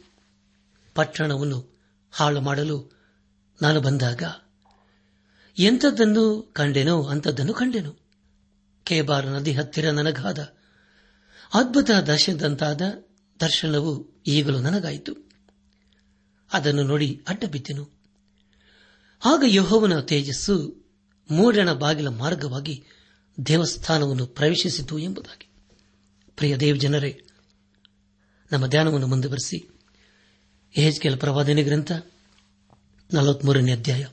ಪಟ್ಟಣವನ್ನು 0.95 1.81
ಹಾಳು 2.11 2.41
ಮಾಡಲು 2.41 2.99
ನಾನು 3.63 3.81
ಬಂದಾಗ, 3.81 4.23
ಎಂಥದ್ದನ್ನು 5.59 6.53
ಕಂಡೆನೋ 6.53 7.03
ಅಂಥದ್ದನ್ನು 7.03 7.55
ಕಂಡೆನು. 7.55 7.97
ಕೇಬಾರ್ 8.85 9.27
ನದಿ 9.27 9.53
ಹತ್ತಿರ 9.53 9.91
ನನಗಾದ 9.91 10.39
ಅದ್ಭುತ 11.55 11.91
ದರ್ಶನದಂತಾದ 11.91 12.81
ದರ್ಶನವು 13.41 14.10
ಈಗಲೂ 14.27 14.61
ನನಗಾಯಿತು. 14.61 15.31
ಅದನ್ನು 16.53 16.83
ನೋಡಿ 16.83 17.25
ಅಡ್ಡ 17.29 17.45
ಬಿದ್ದೆನು 17.45 17.91
ಆಗ 19.25 19.43
ಯಹೋವನ 19.47 20.01
ತೇಜಸ್ಸು 20.01 20.85
ಮೂರಣ 21.31 21.73
ಬಾಗಿಲ 21.73 22.09
ಮಾರ್ಗವಾಗಿ 22.09 22.85
ದೇವಸ್ಥಾನವನ್ನು 23.47 24.27
ಪ್ರವೇಶಿಸಿತು 24.27 24.99
ಎಂಬುದಾಗಿ. 24.99 25.49
ಪ್ರಿಯ 26.37 26.57
ದೇವ್ 26.57 26.81
ಜನರೇ 26.81 27.23
ನಮ್ಮ 28.53 28.67
ಧ್ಯಾನವನ್ನು 28.67 29.07
ಮುಂದುವರೆಸಿ. 29.07 29.71
ಕೆಲ 31.01 31.17
ಪ್ರವಾದನೆ 31.17 31.63
ಗ್ರಂಥ 31.63 31.93
ನಲವತ್ಮೂರನೇ 33.13 33.73
ಅಧ್ಯಾಯ. 33.73 34.07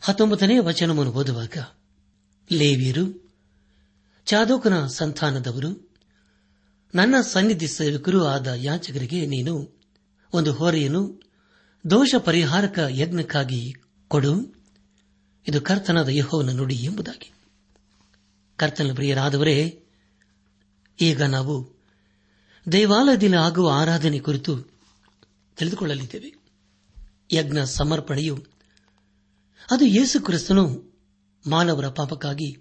ಹತ್ತೊಂಬತ್ತನೇ 0.00 0.58
ವಚನವನ್ನು 0.58 1.12
ಓದುವಾಗ 1.12 1.56
ಲೇವಿಯರು, 2.52 3.32
ಚಾದೋಕನ 4.24 4.86
ಸಂತಾನದವರು 4.86 5.87
ನನ್ನ 6.94 7.20
ಸನ್ನಿಧಿ 7.20 7.68
ಸೇವಕರು 7.68 8.26
ಆದ 8.26 8.46
ಯಾಚಕರಿಗೆ 8.46 9.26
ನೀನು 9.26 9.80
ಒಂದು 10.32 10.52
ಹೊರೆಯನ್ನು 10.52 11.22
ದೋಷ 11.90 12.14
ಪರಿಹಾರಕ 12.14 12.78
ಯಜ್ಞಕ್ಕಾಗಿ 12.90 13.74
ಕೊಡು. 14.08 14.54
ಇದು 15.48 15.60
ಕರ್ತನಾದ 15.60 16.08
ಯಹೋವನ 16.08 16.50
ನುಡಿ 16.50 16.74
ಎಂಬುದಾಗಿ. 16.74 17.32
ಕರ್ತನ 18.56 18.94
ಪ್ರಿಯರಾದವರೇ, 18.94 19.84
ಈಗ 21.00 21.22
ನಾವು 21.22 21.84
ದೇವಾಲಯದಲ್ಲಿ 22.72 23.36
ಆಗುವ 23.36 23.70
ಆರಾಧನೆ 23.70 24.18
ಕುರಿತು 24.18 24.62
ತಿಳಿದುಕೊಳ್ಳಲಿದ್ದೇವೆ. 25.56 26.34
ಯಜ್ಞ 27.32 27.58
ಸಮರ್ಪಣೆಯು 27.64 28.46
ಅದು 29.70 29.84
ಯೇಸು 29.84 30.20
ಕ್ರಿಸ್ತನು 30.20 30.94
ಮಾನವರ 31.46 31.88
ಪಾಪಕ್ಕಾಗಿ 31.88 32.56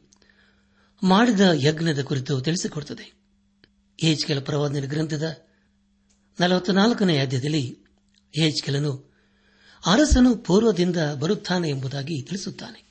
ಮಾಡಿದ 1.03 1.39
ಯಜ್ಞದ 1.53 2.01
ಕುರಿತು 2.01 2.41
ತಿಳಿಸಿಕೊಡುತ್ತದೆ. 2.41 3.16
ಹೇಜ್ಕೆಲ 4.01 4.39
ಪ್ರವಾದನ 4.39 4.85
ಗ್ರಂಥದ 4.85 5.45
ನಲವತ್ನಾಲ್ಕನೇ 6.39 7.17
ಅಧ್ಯಾಯದಲ್ಲಿ 7.17 7.77
ಹೇಜ್ಕೆಲನು 8.35 9.07
ಅರಸನು 9.85 10.35
ಪೂರ್ವದಿಂದ 10.35 10.97
ಬರುತ್ತಾನೆ 11.19 11.69
ಎಂಬುದಾಗಿ 11.69 12.21
ತಿಳಿಸುತ್ತಾನೆ. 12.21 12.87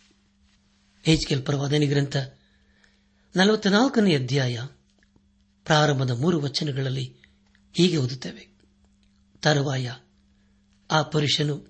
ಹೇಜ್ಕೆಲ್ 1.02 1.42
ಪ್ರವಾದನಿ 1.42 1.86
ಗ್ರಂಥ 1.86 2.16
ನಲವತ್ನಾಲ್ಕನೇ 3.36 4.16
ಅಧ್ಯಾಯ 4.16 4.60
ಪ್ರಾರಂಭದ 5.64 6.10
ಮೂರು 6.10 6.40
ವಚನಗಳಲ್ಲಿ 6.40 7.16
ಹೀಗೆ 7.72 7.96
ಓದುತ್ತೇವೆ. 7.96 8.58
ತರುವಾಯ, 9.42 9.92
ಆ 10.90 11.02
ಪುರುಷನು 11.02 11.66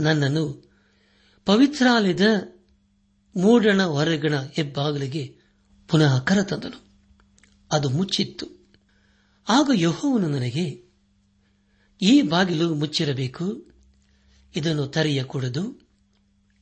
ನನ್ನನ್ನು 0.00 0.72
ಪವಿತ್ರಾಲಯದ 1.44 2.54
ಮೂಡಣ 3.36 3.82
ಹೊರಗಣ 3.82 4.42
ಹೆಬ್ಬಾಗಿಲಿಗೆ 4.42 5.36
ಪುನಃ 5.88 6.20
ಕರೆತಂದನು. 6.24 6.93
ಅದು 7.74 7.88
ಮುಚ್ಚಿತ್ತು. 7.88 8.46
ಆಗ 9.48 9.70
ಯಹೋವನು 9.74 10.28
ನನಗೆ, 10.28 10.84
ಈ 12.02 12.22
ಬಾಗಿಲು 12.22 12.74
ಮುಚ್ಚಿರಬೇಕು, 12.74 13.70
ಇದನ್ನು 14.56 14.86
ತೆರೆಯಕೂಡದು 14.86 15.88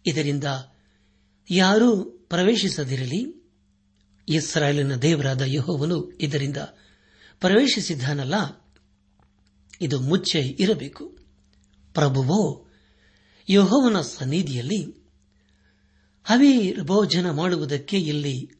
ಇದರಿಂದ 0.06 0.44
ಯಾರೂ 1.50 2.04
ಪ್ರವೇಶಿಸದಿರಲಿ. 2.04 3.50
ಇಸ್ರಾಯೇಲಿನ 4.28 4.94
ದೇವರಾದ 4.94 5.42
ಯಹೋವನು 5.46 6.10
ಇದರಿಂದ 6.10 6.56
ಪ್ರವೇಶಿಸಿದ್ದಾನಲ್ಲ, 7.40 8.34
ಇದು 9.80 10.00
ಮುಚ್ಚೆ 10.00 10.40
ಇರಬೇಕು. 10.40 11.18
ಪ್ರಭುವೋ, 11.94 12.66
ಯಹೋವನ 13.48 14.00
ಸನ್ನಿಧಿಯಲ್ಲಿ 14.00 14.80
ಹವಿ 16.24 16.76
ಭೋಜನ 16.80 17.30
ಮಾಡುವುದಕ್ಕೆ 17.30 18.00
ಇಲ್ಲಿ 18.00 18.50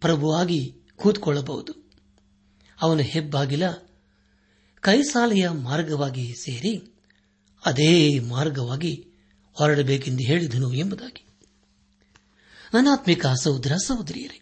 ಪ್ರಭುವಾಗಿ 0.00 0.83
ಕೂತ್ಕೊಳ್ಳಬಹುದು. 0.96 1.90
ಅವನು 2.82 3.02
ಹೆಬ್ಬಾಗಿಲ, 3.02 3.68
ಕೈಸಾಲೆಯ 4.80 5.48
ಮಾರ್ಗವಾಗಿ 5.48 6.34
ಸೇರಿ 6.34 6.92
ಅದೇ 7.64 8.18
ಮಾರ್ಗವಾಗಿ 8.18 9.08
ಹೊರಡಬೇಕೆಂದು 9.52 10.24
ಹೇಳಿದನು 10.24 10.72
ಎಂಬುದಾಗಿ. 10.72 11.26
ಅನಾತ್ಮಿಕ 12.72 13.26
ಸಹೋದರ 13.26 13.72
ಸಹೋದರಿಯರೇ, 13.86 14.40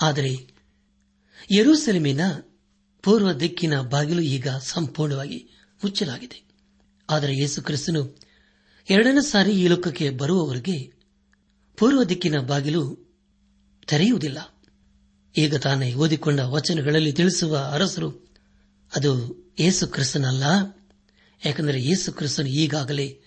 ಆದರೆ 0.00 0.48
ಯರೂಸೆಲೆಮಿನ 1.50 2.20
ಪೂರ್ವ 3.02 3.32
ದಿಕ್ಕಿನ 3.32 3.80
ಬಾಗಿಲು 3.80 4.22
ಈಗ 4.22 4.48
ಸಂಪೂರ್ಣವಾಗಿ 4.48 5.48
ಮುಚ್ಚಲಾಗಿದೆ. 5.84 6.46
ಆದರೆ 7.10 7.36
ಯೇಸು 7.36 7.62
ಕ್ರಿಸ್ತನು 7.62 8.18
ಎರಡನೇ 8.90 9.20
ಸಾರಿ 9.20 9.52
ಈ 9.52 9.66
ಲೋಕಕ್ಕೆ 9.66 10.10
ಬರುವವರೆಗೆ 10.10 10.92
ಪೂರ್ವ 11.76 12.04
ದಿಕ್ಕಿನ 12.04 12.40
ಬಾಗಿಲು 12.40 13.12
ತೆರೆಯುವುದಿಲ್ಲ. 13.86 14.55
ಈಗ 15.36 15.56
ತಾನೇ 15.56 15.94
ಓದಿಕೊಂಡ 15.94 16.40
ವಚನಗಳಲ್ಲಿ 16.40 17.12
ತಿಳಿಸುವ 17.12 17.70
ಅರಸರು 17.72 18.26
ಅದು 18.96 19.36
ಯೇಸು 19.60 19.86
ಕ್ರಿಸ್ತನಲ್ಲ. 19.86 20.42
ಯಾಕೆಂದರೆ 21.46 21.82
ಯೇಸು 21.82 22.12
ಕ್ರಿಸ್ತನು 22.12 22.48
ಈಗಾಗಲೇ 22.48 23.20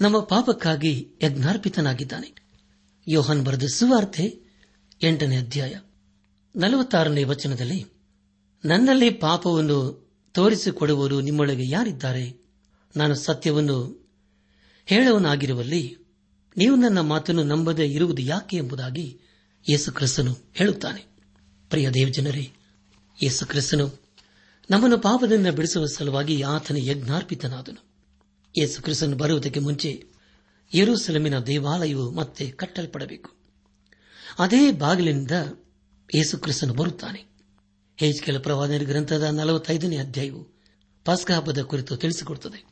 ನಮ್ಮ 0.00 0.20
ಪಾಪಕ್ಕಾಗಿ 0.20 1.08
ಯಜ್ಞಾರ್ಪಿತನಾಗಿದ್ದಾನೆ. 1.22 2.34
ಯೋಹನ್ 3.08 3.44
ಬರೆದ 3.44 3.62
ಸುವಾರ್ತೆ 3.62 4.40
ಎಂಟನೇ 5.02 5.36
ಅಧ್ಯಾಯ 5.36 5.74
ನಲವತ್ತಾರನೇ 6.56 7.24
ವಚನದಲ್ಲಿ, 7.24 7.86
ನನ್ನಲ್ಲಿ 8.64 9.10
ಪಾಪವನ್ನು 9.10 10.08
ತೋರಿಸಿಕೊಡುವವರು 10.32 11.20
ನಿಮ್ಮೊಳಗೆ 11.20 11.68
ಯಾರಿದ್ದಾರೆ? 11.68 12.36
ನಾನು 12.96 13.14
ಸತ್ಯವನ್ನು 13.14 14.08
ಹೇಳವನಾಗಿರುವಲ್ಲಿ 14.86 15.96
ನೀವು 16.56 16.76
ನನ್ನ 16.76 17.00
ಮಾತನ್ನು 17.00 17.42
ನಂಬದೇ 17.42 17.86
ಇರುವುದು 17.86 18.22
ಯಾಕೆ 18.22 18.56
ಎಂಬುದಾಗಿ 18.56 19.20
ಯೇಸು 19.70 19.92
ಕ್ರಿಸ್ತನು 19.92 20.36
ಹೇಳುತ್ತಾನೆ. 20.54 21.07
ಪ್ರಿಯ 21.70 21.90
ದೇವಜನರೇ, 21.90 22.52
ಯೇಸು 23.22 23.46
ಕ್ರಿಸ್ತನು 23.46 24.00
ನಮ್ಮನ್ನು 24.70 24.98
ಪಾಪದಿಂದ 24.98 25.46
ಬಿಡಿಸುವ 25.46 25.86
ಸಲುವಾಗಿ 25.86 26.42
ಆತನ 26.42 26.76
ಯಜ್ಞಾರ್ಪಿತನಾದನು. 26.76 27.84
ಯೇಸು 28.58 28.82
ಕ್ರಿಸ್ತನು 28.82 29.16
ಬರುವುದಕ್ಕೆ 29.16 29.60
ಮುಂಚೆ 29.60 30.06
ಯೆರೂಸಲೇಮಿನ 30.74 31.38
ದೇವಾಲಯವು 31.38 32.10
ಮತ್ತೆ 32.10 32.50
ಕಟ್ಟಲ್ಪಡಬೇಕು. 32.50 33.30
ಅದೇ 34.38 34.72
ಬಾಗಿಲಿನಿಂದ 34.72 35.30
ಯೇಸು 36.14 36.38
ಕ್ರಿಸ್ತನು 36.38 36.74
ಬರುತ್ತಾನೆ. 36.74 37.24
ಹೇಜ್ಕೆಲ 37.96 38.38
ಪ್ರವಾದನ 38.38 38.78
ಗ್ರಂಥದ 38.78 39.22
ನಲವತ್ತೈದನೇ 39.22 39.96
ಅಧ್ಯಾಯವು 39.96 40.46
ಪಾಸ್ಕ 41.04 41.30
ಹಬ್ಬದ 41.30 41.62
ಕುರಿತು 41.62 41.96
ತಿಳಿಸಿಕೊಡುತ್ತದೆ. 41.96 42.64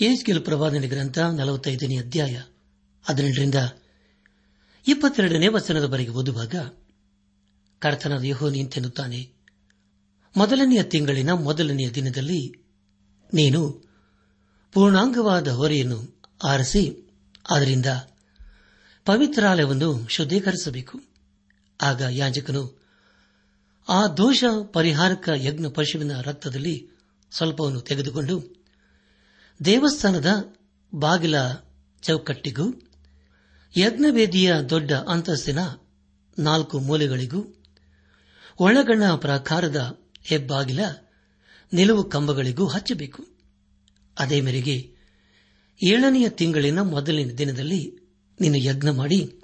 ಏಜ್ಕೆಲ್ 0.00 0.44
ಪ್ರವಾದನ 0.44 0.84
ಗ್ರಂಥ 0.86 1.18
ನಲವತ್ತೈದನೇ 1.18 1.96
ಅಧ್ಯಾಯ 1.96 2.42
ಹದಿನೆಂಟರಿಂದ 3.02 3.54
ಇಪ್ಪತ್ತೆರಡನೇ 4.88 5.48
ವಚನದವರೆಗೆ 5.48 6.10
ಓದುವಾಗ 6.10 6.54
ಕರ್ತನಾದ 7.80 8.24
ಯಹೋ 8.24 8.50
ನಿಂತೆನ್ನುತ್ತಾನೆ 8.50 9.38
ಮೊದಲನೆಯ 10.36 10.82
ತಿಂಗಳಿನ 10.82 11.30
ಮೊದಲನೆಯ 11.30 11.90
ದಿನದಲ್ಲಿ 11.90 12.54
ನೀನು 13.34 13.82
ಪೂರ್ಣಾಂಗವಾದ 14.72 15.48
ಹೊರೆಯನ್ನು 15.48 16.22
ಆರಿಸಿ, 16.44 17.12
ಅದರಿಂದ 17.50 17.86
ಪವಿತ್ರಾಲಯವನ್ನು 19.04 20.08
ಶುದ್ಧೀಕರಿಸಬೇಕು. 20.08 21.00
ಆಗ 21.80 22.02
ಯಾಜಕನು 22.10 22.82
ಆ 23.88 24.06
ದೋಷ 24.06 24.44
ಪರಿಹಾರಕ 24.72 25.28
ಯಜ್ಞ 25.36 25.66
ಪಶುವಿನ 25.74 26.20
ರಕ್ತದಲ್ಲಿ 26.20 26.90
ಸ್ವಲ್ಪವನ್ನು 27.30 27.80
ತೆಗೆದುಕೊಂಡು 27.80 28.64
ದೇವಸ್ಥಾನದ 29.64 30.56
ಬಾಗಿಲ 30.94 31.34
ಚೌಕಟ್ಟಿಗೂ, 32.02 32.82
ಯಜ್ಞವೇದಿಯ 33.76 34.54
ದೊಡ್ಡ 34.70 34.92
ಅಂತಸ್ತಿನ 34.92 35.58
ನಾಲ್ಕು 36.38 36.78
ಮೂಲೆಗಳಿಗೂ 36.78 37.57
ಒಳಗಣ 38.60 39.02
ಪ್ರಕಾರದ 39.16 40.00
ಹೆಬ್ಬಾಗಿಲ 40.22 40.80
ನಿಲುವು 41.72 42.04
ಕಂಬಗಳಿಗೂ 42.04 42.66
ಹಚ್ಚಬೇಕು. 42.66 43.26
ಅದೇ 44.18 44.40
ಮೇರೆಗೆ 44.40 44.94
ಏಳನೆಯ 45.82 46.28
ತಿಂಗಳಿನ 46.28 46.80
ಮೊದಲಿನ 46.80 47.30
ದಿನದಲ್ಲಿ 47.30 47.98
ನೀನು 48.40 48.56
ಯಜ್ಞ 48.58 48.90
ಮಾಡಿ 48.90 49.40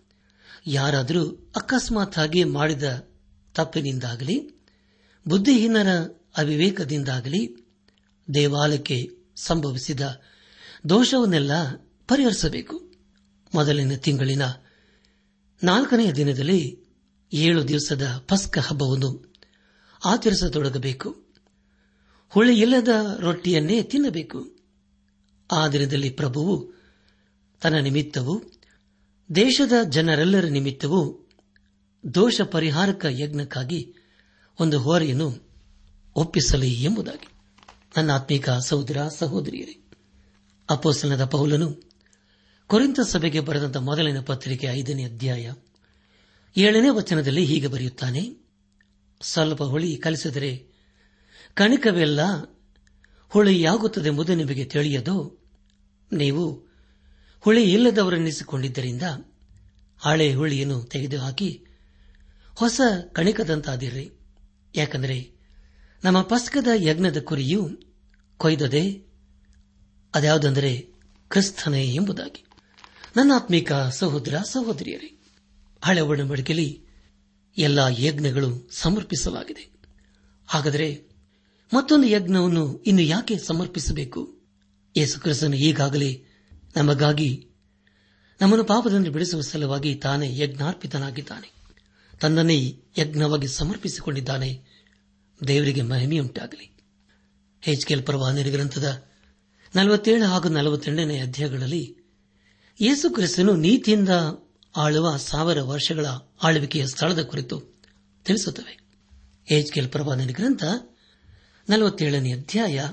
ಯಾರಾದರೂ 0.66 1.52
ಅಕಸ್ಮಾತ್ 1.56 2.18
ಆಗಿ 2.18 2.44
ಮಾಡಿದ 2.44 3.08
ತಪ್ಪಿನಿಂದಾಗಲಿ, 3.54 4.50
ಬುದ್ಧಿಹೀನರ 5.28 5.88
ಅವಿವೇಕದಿಂದಾಗಲಿ 6.36 7.72
ದೇವಾಲಯಕ್ಕೆ 8.34 9.08
ಸಂಭವಿಸಿದ 9.36 10.00
ದೋಷವನ್ನೆಲ್ಲ 10.88 11.50
ಪರಿಹರಿಸಬೇಕು. 12.08 12.92
ಮೊದಲಿನ 13.54 13.96
ತಿಂಗಳಿನ 13.96 14.42
ನಾಲ್ಕನೆಯ 15.64 16.12
ದಿನದಲ್ಲಿ 16.12 16.83
ಏಳು 17.32 17.68
ದಿವಸದ 17.68 18.24
ಪಸ್ಕ 18.28 18.58
ಹಬ್ಬವನ್ನು 18.58 19.34
ಆಚರಿಸತೊಡಗಬೇಕು. 20.04 21.24
ಹುಳಿಯಿಲ್ಲದ 22.28 22.88
ರೊಟ್ಟಿಯನ್ನೇ 23.20 23.82
ತಿನ್ನಬೇಕು. 23.82 24.56
ಆ 25.50 25.68
ದಿನದಲ್ಲಿ 25.68 26.10
ಪ್ರಭುವು 26.10 26.72
ತನ್ನ 27.60 27.76
ನಿಮಿತ್ತವೂ, 27.76 28.42
ದೇಶದ 29.34 29.72
ಜನರೆಲ್ಲರ 29.88 30.44
ನಿಮಿತ್ತವೂ 30.44 31.28
ದೋಷ 32.14 32.40
ಪರಿಹಾರಕ 32.40 33.06
ಯಜ್ಞಕ್ಕಾಗಿ 33.10 33.94
ಒಂದು 34.60 34.78
ಹೋರೆಯನ್ನು 34.78 35.48
ಒಪ್ಪಿಸಲಿ 36.16 36.82
ಎಂಬುದಾಗಿ. 36.82 37.28
ನನ್ನ 37.96 38.10
ಆತ್ಮೀಕ 38.10 38.50
ಸಹೋದರ, 38.50 39.08
ಸಹೋದರಿಯರೇ 39.08 39.80
ಅಪೋಸನದ 40.70 41.24
ಪೌಲನು 41.24 41.82
ಕೊರಿಂತ 42.66 43.00
ಸಭೆಗೆ 43.00 43.40
ಬರೆದಂತ 43.40 43.76
ಮೊದಲಿನ 43.76 44.20
ಪತ್ರಿಕೆ 44.20 44.66
ಐದನೇ 44.66 45.04
ಅಧ್ಯಾಯ 45.04 45.52
ಏಳನೇ 46.56 46.88
ವಚನದಲ್ಲಿ 46.88 47.44
ಹೀಗೆ 47.44 47.66
ಬರೆಯುತ್ತಾನೆ, 47.66 48.36
ಸ್ವಲ್ಪ 49.20 49.62
ಹುಳಿ 49.62 49.96
ಕಲಿಸಿದರೆ 49.96 50.66
ಕಣಿಕವೆಲ್ಲ 51.54 52.20
ಹುಳಿಯಾಗುತ್ತದೆಂಬುದು 53.28 54.34
ನಿಮಗೆ 54.34 54.64
ತಿಳಿಯದೋ? 54.64 55.38
ನೀವು 56.12 56.66
ಹುಳಿ 57.40 57.72
ಇಲ್ಲದವರೆನ್ನಿಸಿಕೊಂಡಿದ್ದರಿಂದ 57.72 59.02
ಹಳೆ 59.98 60.34
ಹುಳಿಯನ್ನು 60.34 60.82
ತೆಗೆದುಹಾಕಿ 60.82 61.64
ಹೊಸ 62.54 62.80
ಕಣಿಕದಂತಾದಿರ್ರಿ 63.12 64.10
ಯಾಕಂದರೆ 64.74 65.32
ನಮ್ಮ 66.04 66.22
ಪಸ್ಕದ 66.22 66.66
ಯಜ್ಞದ 66.76 67.20
ಕುರಿಯು 67.20 67.70
ಕೊಯ್ದದೆ 68.36 69.14
ಅದ್ಯಾವುದೆಂದರೆ 70.14 70.88
ಕ್ರಿಸ್ತನೇ 71.28 71.94
ಎಂಬುದಾಗಿ. 71.94 72.44
ನನ್ನ 73.16 73.32
ಆತ್ಮೀಕ 73.36 73.72
ಸಹೋದರ 73.72 74.38
ಸಹೋದರಿಯರೇ 74.38 75.13
ಹಳೆ 75.84 76.00
ಒಡಂಬಡಿಕೆಯಲ್ಲಿ 76.00 76.80
ಎಲ್ಲ 77.58 77.78
ಯಜ್ಞಗಳು 77.98 78.68
ಸಮರ್ಪಿಸಲಾಗಿದೆ. 78.72 79.72
ಹಾಗಾದರೆ 80.46 81.02
ಮತ್ತೊಂದು 81.74 82.06
ಯಜ್ಞವನ್ನು 82.06 82.82
ಇನ್ನು 82.86 83.02
ಯಾಕೆ 83.02 83.38
ಸಮರ್ಪಿಸಬೇಕು? 83.38 84.38
ಯೇಸುಕ್ರಿಸ್ತನು 84.96 85.56
ಈಗಾಗಲೇ 85.56 86.24
ನಮಗಾಗಿ 86.76 87.46
ನಮ್ಮನ್ನು 88.40 88.64
ಪಾಪದಿಂದ 88.64 89.08
ಬಿಡಿಸುವ 89.08 89.40
ಸಲುವಾಗಿ 89.40 89.94
ತಾನೇ 89.94 90.38
ಯಜ್ಞಾರ್ಪಿತನಾಗಿದ್ದಾನೆ. 90.38 91.52
ತನ್ನನ್ನೇ 92.20 92.78
ಯಜ್ಞವಾಗಿ 92.98 93.48
ಸಮರ್ಪಿಸಿಕೊಂಡಿದ್ದಾನೆ. 93.48 94.62
ದೇವರಿಗೆ 95.48 95.82
ಮಹಿಮೆಯುಂಟಾಗಲಿ. 95.82 96.76
ಹೆಚ್ಕೆಲ್ 97.60 98.02
ಪ್ರವಾಹನ 98.02 98.38
ಗ್ರಂಥದ 98.50 99.04
ನಲವತ್ತೇಳು 99.76 100.24
ಹಾಗೂ 100.24 100.48
ನಲವತ್ತೆಂಟನೇ 100.48 101.18
ಅಧ್ಯಾಯಗಳಲ್ಲಿ 101.20 101.96
ಯೇಸು 102.80 103.10
ಕ್ರಿಸ್ತನು 103.10 103.56
ನೀತಿಯಿಂದ 103.56 104.08
ಆಳುವ 104.76 105.16
ಸಾವಿರ 105.16 105.60
ವರ್ಷಗಳ 105.60 106.06
ಆಳ್ವಿಕೆಯ 106.42 106.86
ಸ್ಥಳದ 106.86 107.22
ಕುರಿತು 107.22 107.62
ತಿಳಿಸುತ್ತವೆ. 108.24 108.78
ಏಜ್ಕೆಲ್ 109.50 109.88
ಪ್ರವಾದನ 109.88 110.26
ಗ್ರಂಥ 110.26 110.64
ನಲವತ್ತೇಳನೇ 111.68 112.32
ಅಧ್ಯಾಯ 112.32 112.88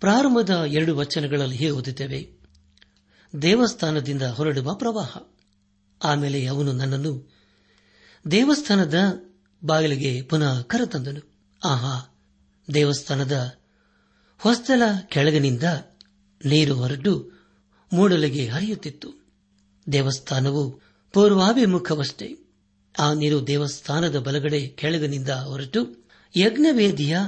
ಪ್ರಾರಂಭದ 0.00 0.64
ಎರಡು 0.66 0.96
ವಚನಗಳಲ್ಲಿ 0.96 1.56
ಹೀಗೆ 1.56 1.70
ಓದುತ್ತೇವೆ. 1.70 2.30
ದೇವಸ್ಥಾನದಿಂದ 3.42 4.22
ಹೊರಡುವ 4.22 4.74
ಪ್ರವಾಹ. 4.74 5.16
ಆಮೇಲೆ 6.04 6.46
ಅವನು 6.46 6.72
ನನ್ನನ್ನು 6.72 7.32
ದೇವಸ್ಥಾನದ 8.30 8.94
ಬಾಗಿಲಿಗೆ 9.64 10.22
ಪುನಃ 10.22 10.62
ಕರೆತಂದನು. 10.62 11.32
ಆಹಾ, 11.64 12.18
ದೇವಸ್ಥಾನದ 12.74 13.56
ಹೊಸ್ತಲ 14.38 14.82
ಕೆಳಗಿನಿಂದ 15.06 15.62
ನೀರು 16.44 16.74
ಹೊರಟು 16.74 17.32
ಮೂಡಲಿಗೆ 17.92 18.48
ಹರಿಯುತ್ತಿತ್ತು. 18.48 19.26
ದೇವಸ್ಥಾನವು 19.92 20.85
ಪೂರ್ವಾಭಿಮುಖವಷ್ಟೇ 21.16 22.38
ಆ 22.98 23.12
ನೀರು 23.12 23.46
ದೇವಸ್ಥಾನದ 23.46 24.18
ಬಲಗಡೆ 24.18 24.68
ಕೆಳಗನಿಂದ 24.68 25.28
ಹೊರಟು 25.28 26.10
ಯಜ್ಞವೇದಿಯ 26.36 27.18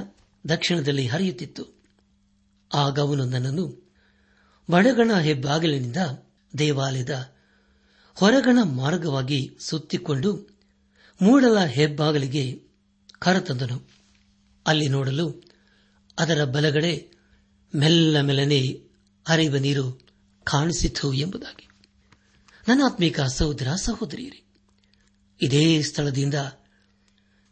ದಕ್ಷಿಣದಲ್ಲಿ 0.49 1.07
ಹರಿಯುತ್ತಿತ್ತು. 1.07 1.81
ಆಗ 2.73 2.99
ಅವನು 2.99 3.25
ನನ್ನನ್ನು 3.25 3.89
ಬಡಗಣ 4.71 5.19
ಹೆಬ್ಬಾಗಿಲಿನಿಂದ 5.19 5.97
ದೇವಾಲಯದ 6.57 7.33
ಹೊರಗಣ 8.13 8.59
ಮಾರ್ಗವಾಗಿ 8.63 9.57
ಸುತ್ತಿಕೊಂಡು 9.59 10.57
ಮೂಡಲ 11.21 11.59
ಹೆಬ್ಬಾಗಿಲಿಗೆ 11.59 12.63
ಕರೆತಂದನು. 13.19 13.89
ಅಲ್ಲಿ 14.67 14.87
ನೋಡಲು 14.87 15.43
ಅದರ 16.19 16.43
ಬಲಗಡೆ 16.43 17.11
ಮೆಲ್ಲ 17.75 18.21
ಮೆಲ್ಲನೆ 18.21 18.83
ಹರಿವ 19.27 19.57
ನೀರು 19.57 20.07
ಕಾಣಿಸಿತು 20.43 21.13
ಎಂಬುದಾಗಿ. 21.13 21.68
ನನ್ನ 22.69 22.81
ಆತ್ಮಿಕ 22.85 23.21
ಸಹೋದರ, 23.21 23.67
ಸಹೋದರಿಯರೇ, 23.75 24.43
ಇದೇ 25.41 25.81
ಸ್ಥಳದಿಂದ 25.81 26.33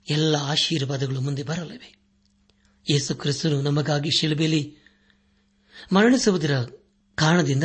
ಎಲ್ಲ 0.09 0.35
ಆಶೀರ್ವಾದಗಳು 0.35 1.21
ಮುಂದೆ 1.21 1.43
ಬರಲಿವೆ. 1.43 1.97
ಯೇಸು 2.91 3.15
ಕ್ರಿಸ್ತನು 3.15 3.61
ನಮಗಾಗಿ 3.61 4.17
ಶಿಲುಬೆಯಲ್ಲಿ 4.17 4.75
ಮರಣಿಸುವುದರ 5.93 6.63
ಕಾರಣದಿಂದ 7.15 7.63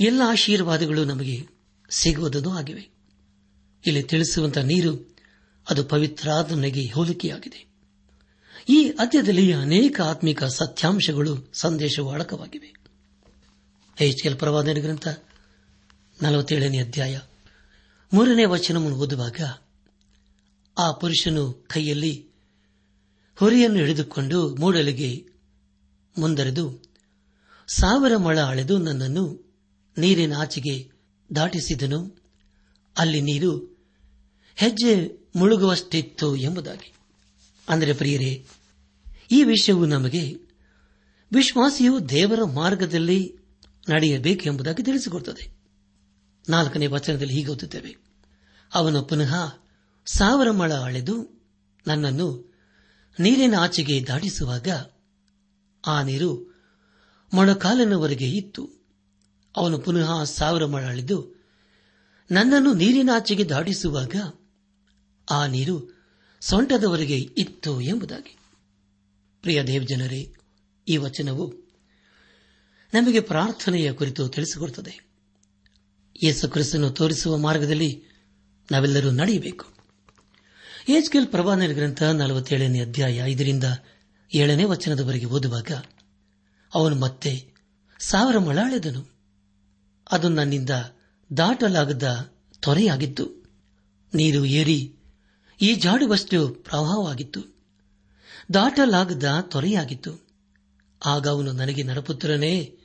ಎಲ್ಲ 0.00 0.22
ಆಶೀರ್ವಾದಗಳು 0.26 1.04
ನಮಗೆ 1.04 1.46
ಸಿಗುವುದನ್ನು 1.90 2.50
ಆಗಿವೆ. 2.50 2.88
ಇಲ್ಲಿ 3.86 4.02
ತಿಳಿಸುವಂತಹ 4.02 4.60
ನೀರು 4.60 5.16
ಅದು 5.70 5.84
ಪವಿತ್ರಾತ್ಮನಿಗೆ 5.84 6.90
ಹೋಲಿಕೆಯಾಗಿದೆ. 6.90 7.66
ಈ 8.68 8.88
ಅಧ್ಯದಲ್ಲಿ 8.88 9.52
ಅನೇಕ 9.52 10.00
ಆತ್ಮಿಕ 10.00 10.44
ಸತ್ಯಾಂಶಗಳು 10.44 11.50
ಸಂದೇಶವು 11.52 12.10
ಅಡಕವಾಗಿವೆ. 12.10 12.74
ಪ್ರವಾದನ 14.34 14.76
ಗ್ರಂಥ 14.80 15.08
ನಲವತ್ತೇಳನೇ 16.22 16.78
ಅಧ್ಯಾಯ. 16.78 17.20
ಮೂರನೇ 18.12 18.44
ವಚನವನ್ನು 18.44 18.96
ಓದುವಾಗ 18.96 19.40
ಆ 20.78 20.92
ಪುರುಷನು 20.92 21.52
ಕೈಯಲ್ಲಿ 21.52 22.26
ಹೊರಿಯನ್ನು 23.36 23.78
ಹಿಡಿದುಕೊಂಡು 23.78 24.54
ಮೂಡಲಿಗೆ 24.54 25.26
ಮುಂದರೆದು, 26.18 26.82
ಸಾವಿರ 27.68 28.16
ಮೊಳ 28.16 28.40
ಅಳೆದು 28.40 28.78
ನನ್ನನ್ನು 28.78 29.54
ನೀರಿನ 29.98 30.34
ಆಚೆಗೆ 30.36 30.90
ದಾಟಿಸಿದನು. 31.36 32.18
ಅಲ್ಲಿ 32.98 33.20
ನೀರು 33.20 33.78
ಹೆಜ್ಜೆ 34.56 35.24
ಮುಳುಗುವಷ್ಟಿತ್ತು 35.36 36.36
ಎಂಬುದಾಗಿ. 36.36 36.92
ಅಂದರೆ 37.68 37.92
ಪ್ರಿಯರೇ, 37.92 38.46
ಈ 39.30 39.44
ವಿಷಯವು 39.44 39.86
ನಮಗೆ 39.86 40.32
ವಿಶ್ವಾಸಿಯು 41.32 42.08
ದೇವರ 42.08 42.44
ಮಾರ್ಗದಲ್ಲಿ 42.44 43.34
ನಡೆಯಬೇಕೆಂಬುದಾಗಿ 43.88 44.82
ತಿಳಿಸಿಕೊಡುತ್ತದೆ. 44.82 45.53
ನಾಲ್ಕನೇ 46.48 46.86
ವಚನದಲ್ಲಿ 46.86 47.34
ಹೀಗೆ 47.34 47.48
ಓದುತ್ತೇವೆ. 47.48 47.96
ಅವನು 48.74 49.02
ಪುನಃ 49.02 49.34
ಸಾವಿರ 50.06 50.50
ಮಳ 50.50 50.74
ಅಳೆದು 50.74 51.44
ನನ್ನನ್ನು 51.86 52.54
ನೀರಿನ 53.20 53.54
ಆಚೆಗೆ 53.60 54.04
ದಾಟಿಸುವಾಗ 54.04 54.68
ಆ 55.86 56.02
ನೀರು 56.02 56.60
ಮೊಣಕಾಲಿನವರೆಗೆ 57.34 58.30
ಇತ್ತು. 58.30 58.70
ಅವನು 59.56 59.78
ಪುನಃ 59.78 60.24
ಸಾವಿರ 60.24 60.64
ಮಳ 60.64 60.84
ಅಳೆದು 60.84 61.44
ನನ್ನನ್ನು 62.30 62.74
ನೀರಿನ 62.74 63.10
ಆಚೆಗೆ 63.14 63.44
ದಾಟಿಸುವಾಗ 63.44 64.16
ಆ 65.30 65.46
ನೀರು 65.46 66.06
ಸೊಂಟದವರೆಗೆ 66.40 67.18
ಇತ್ತು 67.18 67.80
ಎಂಬುದಾಗಿ. 67.80 68.38
ಪ್ರಿಯ 69.42 69.62
ದೇವಜನರೇ, 69.62 70.32
ಈ 70.88 70.96
ವಚನವು 70.96 71.54
ನಮಗೆ 72.94 73.20
ಪ್ರಾರ್ಥನೆಯ 73.20 73.92
ಕುರಿತು 73.92 74.28
ತಿಳಿಸಿಕೊಡುತ್ತದೆ. 74.28 75.03
ಯೇಸು 76.22 76.48
ಕ್ರಿಸ್ತನು 76.48 76.90
ತೋರಿಸುವ 76.90 77.36
ಮಾರ್ಗದಲ್ಲಿ 77.36 78.02
ನಾವೆಲ್ಲರೂ 78.70 79.10
ನಡೆಯಬೇಕು. 79.10 79.66
ಏಜ್ಕೆಲ್ 80.88 81.26
ಪ್ರಭಾನರ 81.26 81.72
ಗ್ರಂಥ 81.72 82.02
ನಲವತ್ತೇಳನೇ 82.02 82.80
ಅಧ್ಯಾಯ 82.80 83.32
ಇದರಿಂದ 83.32 83.64
ಏಳನೇ 84.34 84.64
ವಚನದವರೆಗೆ 84.64 85.26
ಓದುವಾಗ, 85.26 85.70
ಅವನು 86.74 86.94
ಮತ್ತೆ 86.94 87.46
ಸಾವಿರ 87.98 88.38
ಮಳಾಳೆದನು 88.38 89.10
ಅದು 90.12 90.28
ನನ್ನಿಂದ 90.28 90.70
ದಾಟಲಾಗದ 91.36 92.32
ತೊರೆಯಾಗಿತ್ತು. 92.60 93.48
ನೀರು 94.14 94.44
ಏರಿ 94.44 94.94
ಈ 95.60 95.74
ಜಾಡುವಷ್ಟು 95.74 96.48
ಪ್ರವಾಹವಾಗಿತ್ತು. 96.48 97.40
ದಾಟಲಾಗದ 98.54 99.24
ತೊರೆಯಾಗಿತ್ತು. 99.42 100.26
ಆಗ 101.06 101.28
ಅವನು 101.28 101.52
ನನಗೆ 101.52 101.82
ನರಪುತ್ರನೇ, 101.82 102.78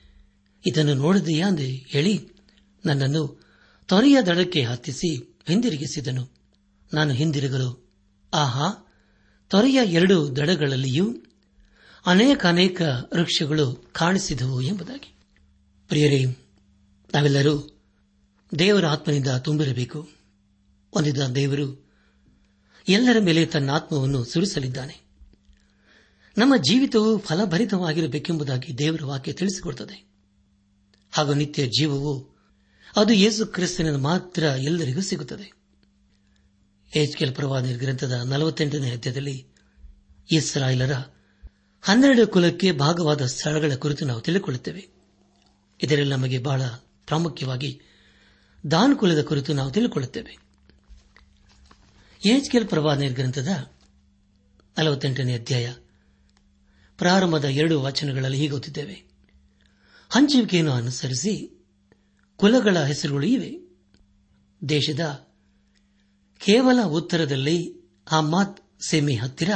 ಇದನ್ನು 0.65 0.93
ನೋಡಿದೆಯಾ 0.93 1.47
ಎಂದು 1.47 1.61
ಹೇಳಿ. 1.87 2.38
ನನ್ನನ್ನು 2.85 3.43
ತೊರೆಯ 3.85 4.21
ದಡಕ್ಕೆ 4.21 4.63
ಹತ್ತಿಸಿ 4.63 5.37
ಹಿಂದಿರುಗಿಸಿದನು. 5.47 6.29
ನಾನು 6.93 7.13
ಹಿಂದಿರುಗಲು, 7.13 7.91
ಆಹಾ 8.33 8.93
ತೊರೆಯ 9.47 9.79
ಎರಡು 9.85 10.35
ದಡಗಳಲ್ಲಿಯೂ 10.35 11.15
ಅನೇಕ 12.05 12.45
ಅನೇಕ 12.45 12.81
ವೃಕ್ಷಗಳು 13.13 13.89
ಕಾಣಿಸಿದವು 13.93 14.61
ಎಂಬುದಾಗಿ. 14.61 15.13
ಪ್ರಿಯರೇ, 15.87 16.25
ನಾವೆಲ್ಲರೂ 17.13 17.79
ದೇವರ 18.59 18.85
ಆತ್ಮನಿಂದ 18.85 19.27
ತುಂಬಿರಬೇಕು. 19.27 20.09
ಒಂದಿದ 20.93 21.17
ದೇವರು 21.17 21.89
ಎಲ್ಲರ 22.89 23.17
ಮೇಲೆ 23.19 23.45
ತನ್ನ 23.45 23.69
ಆತ್ಮವನ್ನು 23.69 24.25
ಸುರಿಸಲಿದ್ದಾನೆ. 24.25 25.01
ನಮ್ಮ 26.37 26.57
ಜೀವಿತವು 26.57 27.17
ಫಲಭರಿತವಾಗಿರಬೇಕೆಂಬುದಾಗಿ 27.17 28.77
ದೇವರ 28.77 29.03
ವಾಕ್ಯ 29.03 29.33
ತಿಳಿಸಿಕೊಡುತ್ತದೆ. 29.33 30.09
ಹಾಗೂ 31.11 31.33
ನಿತ್ಯ 31.33 31.67
ಜೀವವು 31.67 32.28
ಅದು 32.95 33.13
ಯೇಸು 33.13 33.45
ಕ್ರಿಸ್ತನಿಂದ 33.45 33.95
ಮಾತ್ರ 33.95 34.43
ಎಲ್ಲರಿಗೂ 34.43 35.02
ಸಿಗುತ್ತದೆ. 35.02 35.54
ಎಚ್ಕೆಲ್ 36.95 37.36
ಪ್ರವಾದ 37.36 37.65
ಗ್ರಂಥದ 37.78 38.12
ನಲವತ್ತೆಂಟನೇ 38.12 38.91
ಅಧ್ಯಾಯದಲ್ಲಿ 38.91 39.47
ಇಸ್ರಾಯೇಲರ 40.32 40.93
ಹನ್ನೆರಡು 41.82 42.28
ಕುಲಕ್ಕೆ 42.28 42.71
ಭಾಗವಾದ 42.71 43.25
ಸ್ಥಳಗಳ 43.25 43.75
ಕುರಿತು 43.75 44.06
ನಾವು 44.06 44.21
ತಿಳಿದುಕೊಳ್ಳುತ್ತೇವೆ. 44.21 44.88
ಇದರಲ್ಲಿ 45.84 46.12
ನಮಗೆ 46.12 46.39
ಬಹಳ 46.39 46.62
ಪ್ರಾಮುಖ್ಯವಾಗಿ 47.06 47.82
ದಾನ್ 48.71 48.95
ಕುಲದ 48.95 49.23
ಕುರಿತು 49.23 49.54
ನಾವು 49.54 49.71
ತಿಳಿದುಕೊಳ್ಳುತ್ತೇವೆ. 49.71 50.38
ಎಚ್ಕೆಲ್ 52.25 52.67
ಪ್ರವಾದ 52.67 53.02
ಗ್ರಂಥದ 53.08 53.47
ನಲವತ್ತೆಂಟನೇ 54.78 55.34
ಅಧ್ಯಾಯ 55.34 55.73
ಪ್ರಾರಂಭದ 56.97 57.45
ಎರಡು 57.45 57.82
ವಚನಗಳಲ್ಲಿ 57.82 58.38
ಹೀಗೆ 58.38 58.49
ಗೊತ್ತಿದ್ದೇವೆ 58.49 59.06
ಹಂಚುವಿಕೆಯನ್ನು 60.10 60.71
ಅನುಸರಿಸಿ 60.71 61.58
ಕುಲಗಳ 62.39 62.84
ಹೆಸರುಗಳು 62.84 63.25
ಇವೆ. 63.25 63.78
ದೇಶದ 64.69 65.28
ಕೇವಲ 66.38 66.84
ಉತ್ತರದಲ್ಲಿ 66.84 67.73
ಅಮ್ಮಾತ್ 68.12 68.84
ಸೆಮಿ 68.89 69.15
ಹತ್ತಿರ 69.15 69.52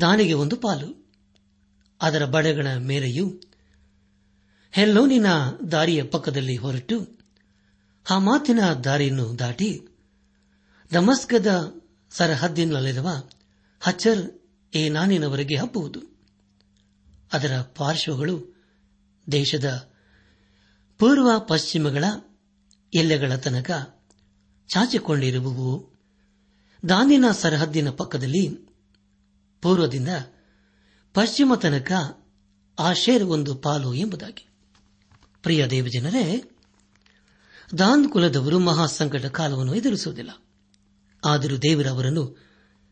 ದಾನಿಗೆ 0.00 0.32
ಒಂದು 0.32 0.56
ಪಾಲು. 0.56 1.08
ಅದರ 2.02 2.24
ಬಡಗಳ 2.24 2.66
ಮೇರೆಯು 2.76 3.40
ಹೆಲ್ಲೋನಿನ 4.72 5.26
ದಾರಿಯ 5.72 6.02
ಪಕ್ಕದಲ್ಲಿ 6.02 6.56
ಹೊರಟು 6.56 7.18
ಮಾತಿನ 8.18 8.60
ದಾರಿಯನ್ನು 8.60 9.38
ದಾಟಿ 9.38 9.82
ದಮಸ್ಕದ 10.94 11.80
ಸರಹದ್ದಿನಲ್ಲಿರುವ 12.10 13.08
ಹಚ್ಚರ್ 13.80 14.48
ಎ 14.74 14.88
ನಾನಿನವರೆಗೆ 14.88 15.56
ಹಬ್ಬುವುದು. 15.56 16.00
ಅದರ 17.32 17.60
ಪಾರ್ಶ್ವಗಳು 17.60 18.64
ದೇಶದ 19.32 19.87
ಪೂರ್ವ 20.98 21.30
ಪಶ್ಚಿಮಗಳ 21.38 22.04
ಎಲ್ಲೆಗಳ 22.94 23.36
ತನಕ 23.36 23.70
ಚಾಚಿಕೊಂಡಿರುವುವು. 24.68 25.98
ದಾನಿನ 26.88 27.24
ಸರಹದ್ದಿನ 27.32 27.90
ಪಕ್ಕದಲ್ಲಿ 27.90 28.48
ಪೂರ್ವದಿಂದ 29.62 30.08
ಪಶ್ಚಿಮ 31.14 31.54
ತನಕ 31.54 31.92
ಆಶೇರ್ 32.78 33.24
ಒಂದು 33.24 33.54
ಪಾಲು 33.54 33.94
ಎಂಬುದಾಗಿ. 33.94 34.48
ಪ್ರಿಯ 35.42 35.66
ದೇವಜನರೇ 35.66 36.50
ದಾನ್ 37.78 38.08
ಕುಲದವರು 38.08 38.58
ಮಹಾಸಂಕಟ 38.58 39.26
ಕಾಲವನ್ನು 39.26 39.74
ಎದುರಿಸುವುದಿಲ್ಲ. 39.74 40.42
ಆದರೂ 41.24 41.56
ದೇವರವರನ್ನು 41.56 42.48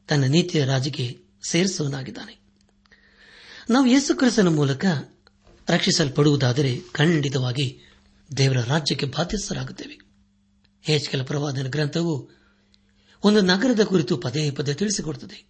ತನ್ನ 0.08 0.24
ನೀತಿಯ 0.24 0.64
ರಾಜಿಗೆ 0.64 1.18
ಸೇರಿಸುವನಾಗಿದ್ದಾನೆ 1.48 2.38
ನಾವು 3.70 3.86
ಯೇಸು 3.86 4.18
ಕ್ರಿಸ್ತನ 4.18 4.48
ಮೂಲಕ 4.48 4.84
ರಕ್ಷಿಸಲ್ಪಡುವುದಾದರೆ 5.68 6.80
ಖಂಡಿತವಾಗಿ 6.92 7.85
ದೇವರ 8.36 8.60
ರಾಜ್ಯಕ್ಕೆ 8.60 9.06
ಬಾಧ್ಯಸ್ಥರಾಗುತ್ತೇವೆ. 9.06 9.98
ಹೆಚ್ಕೆಲ 10.82 11.22
ಪ್ರವಾದನ 11.22 11.66
ಗ್ರಂಥವು 11.66 12.30
ಒಂದು 13.24 13.40
ನಗರದ 13.40 13.80
ಕುರಿತು 13.80 14.16
ಪದೇ 14.16 14.50
ಪದೇ 14.50 14.74
ತಿಳಿಸಿಕೊಡುತ್ತದೆ. 14.74 15.46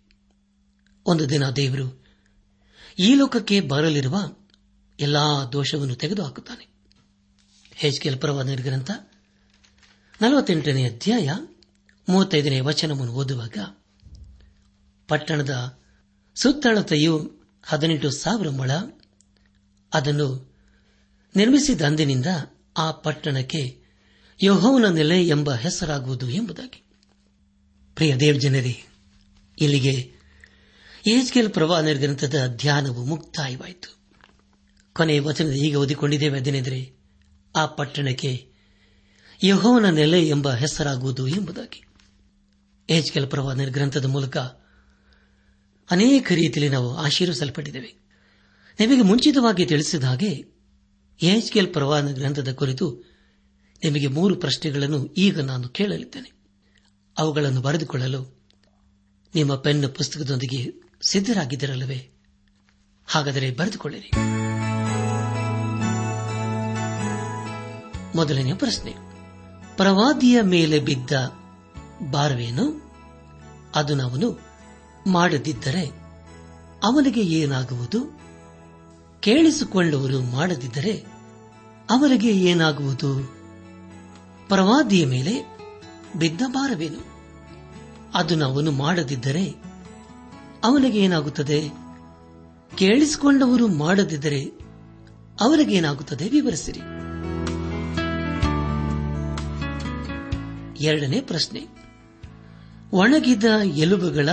ಒಂದು 1.06 1.28
ದಿನ 1.28 1.50
ದೇವರು 1.50 2.06
ಈ 2.98 3.14
ಲೋಕಕ್ಕೆ 3.14 3.60
ಬರಲಿರುವ 3.60 4.16
ಎಲ್ಲಾ 5.00 5.44
ದೋಷವನ್ನು 5.44 5.94
ತೆಗೆದುಹಾಕುತ್ತಾನೆ. 5.94 6.68
ಹೆಚ್ಕೆಲ್ 7.72 8.20
ಪ್ರವಾದನ 8.20 8.54
ಗ್ರಂಥ 8.54 8.90
ನಲವತ್ತೆಂಟನೇ 10.22 10.84
ಅಧ್ಯಾಯ 10.84 11.30
ಮೂವತ್ತೈದನೇ 12.08 12.60
ವಚನವನ್ನು 12.60 13.12
ಓದುವಾಗ 13.12 13.58
ಪಟ್ಟಣದ 15.08 15.78
ಸುತ್ತಳತೆಯು 16.34 17.42
ಹದಿನೆಂಟು 17.62 18.10
ಸಾವಿರ 18.10 18.48
ಮೊಳ 18.48 18.70
ಅದನ್ನು 19.94 20.54
ನಿರ್ಮಿಸಿದ 21.36 21.82
ಅಂದಿನಿಂದ 21.82 22.26
ಆ 22.76 22.90
ಪಟ್ಟಣಕ್ಕೆ 22.90 23.80
ಯಹೋವನ 24.42 24.86
ನೆಲೆ 24.86 25.26
ಎಂಬ 25.26 25.54
ಹೆಸರಾಗುವುದು 25.54 26.30
ಎಂಬುದಾಗಿ. 26.30 26.84
ಪ್ರಿಯ 27.94 28.16
ದೇವಜನರೇ 28.16 28.84
ಇಲ್ಲಿಗೆ 29.60 30.12
ಏಜ್ಗೆಲ್ 31.08 31.50
ಪ್ರವಾಹ 31.50 31.80
ಗ್ರಂಥದ 31.80 32.46
ಧ್ಯಾನವು 32.46 33.04
ಮುಕ್ತಾಯವಾಯಿತು. 33.04 33.96
ಕೊನೆಯ 34.92 35.20
ವಚನದ 35.20 35.52
ಈಗ 35.52 35.76
ಓದಿಕೊಂಡಿದ್ದೇವೆ 35.76 36.38
ಅದೇನೆಂದರೆ, 36.38 36.92
ಆ 37.56 37.66
ಪಟ್ಟಣಕ್ಕೆ 37.66 38.52
ಯಹೋವನ 39.44 39.90
ನೆಲೆ 39.90 40.28
ಎಂಬ 40.28 40.54
ಹೆಸರಾಗುವುದು 40.54 41.28
ಎಂಬುದಾಗಿ. 41.28 41.84
ಏಜ್ಕೆಲ್ 42.90 43.30
ಪ್ರವಾಹ 43.30 43.54
ಗ್ರಂಥದ 43.54 44.04
ಮೂಲಕ 44.04 44.36
ಅನೇಕ 45.90 46.32
ರೀತಿಯಲ್ಲಿ 46.32 46.68
ನಾವು 46.68 46.96
ಆಶೀರ್ವಿಸಲ್ಪಟ್ಟಿದ್ದೇವೆ. 46.96 47.94
ನಿಮಗೆ 48.80 49.02
ಮುಂಚಿತವಾಗಿ 49.02 49.66
ತಿಳಿಸಿದ 49.66 50.04
ಹಾಗೆ 50.04 50.55
ಏಜ್ಕೆಲ್ 51.22 51.72
ಪ್ರವಾದನ 51.72 52.14
ಗ್ರಂಥದ 52.14 52.52
ಕುರಿತು 52.52 53.16
ನಿಮಗೆ 53.84 54.06
ಮೂರು 54.06 54.36
ಪ್ರಶ್ನೆಗಳನ್ನು 54.36 55.06
ಈಗ 55.06 55.40
ನಾನು 55.40 55.68
ಕೇಳಲಿದ್ದೇನೆ. 55.68 56.32
ಅವುಗಳನ್ನು 57.18 57.60
ಬರೆದುಕೊಳ್ಳಲು 57.60 58.40
ನಿಮ್ಮ 59.34 59.54
ಪೆನ್ 59.54 59.94
ಪುಸ್ತಕದೊಂದಿಗೆ 59.94 60.72
ಸಿದ್ದರಾಗಿದ್ದರಲ್ಲವೇ 61.08 62.10
ಹಾಗಾದರೆ 63.06 63.50
ಬರೆದುಕೊಳ್ಳಿರಿ. 63.50 64.10
ಮೊದಲನೆಯ 68.16 68.54
ಪ್ರಶ್ನೆ. 68.54 68.94
ಪ್ರವಾದಿಯ 69.76 70.40
ಮೇಲೆ 70.40 70.78
ಬಿದ್ದ 70.78 71.10
ಭಾರವೇನು? 72.12 72.86
ಅದು 73.74 74.02
ಅವನು 74.02 74.40
ಮಾಡದಿದ್ದರೆ 75.06 75.86
ಅವನಿಗೆ 76.82 77.22
ಏನಾಗುವುದು? 77.22 78.25
ಕೇಳಿಸಿಕೊಳ್ಳುವರು 79.20 80.22
ಮಾಡದಿದ್ದರೆ 80.22 81.04
ಅವರಿಗೆ 81.90 82.30
ಏನಾಗುವುದು? 82.32 83.36
ಪ್ರವಾದಿಯ 84.48 85.06
ಮೇಲೆ 85.06 85.58
ಬಿದ್ದ 86.18 86.42
ಭಾರವೇನು? 86.46 87.06
ಅದನ್ನು 88.14 88.44
ಅವನು 88.44 88.70
ಮಾಡದಿದ್ದರೆ 88.70 89.54
ಅವನಿಗೆ 90.64 90.98
ಏನಾಗುತ್ತದೆ? 90.98 91.70
ಕೇಳಿಸಿಕೊಂಡವರು 92.76 93.68
ಮಾಡದಿದ್ದರೆ 93.68 94.44
ಅವರಿಗೇನಾಗುತ್ತದೆ 95.40 96.28
ವಿವರಿಸಿರಿ. 96.28 96.80
ಎರಡನೇ 100.84 101.20
ಪ್ರಶ್ನೆ. 101.20 101.66
ಒಣಗಿದ 102.92 103.44
ಎಲುಬುಗಳ 103.64 104.28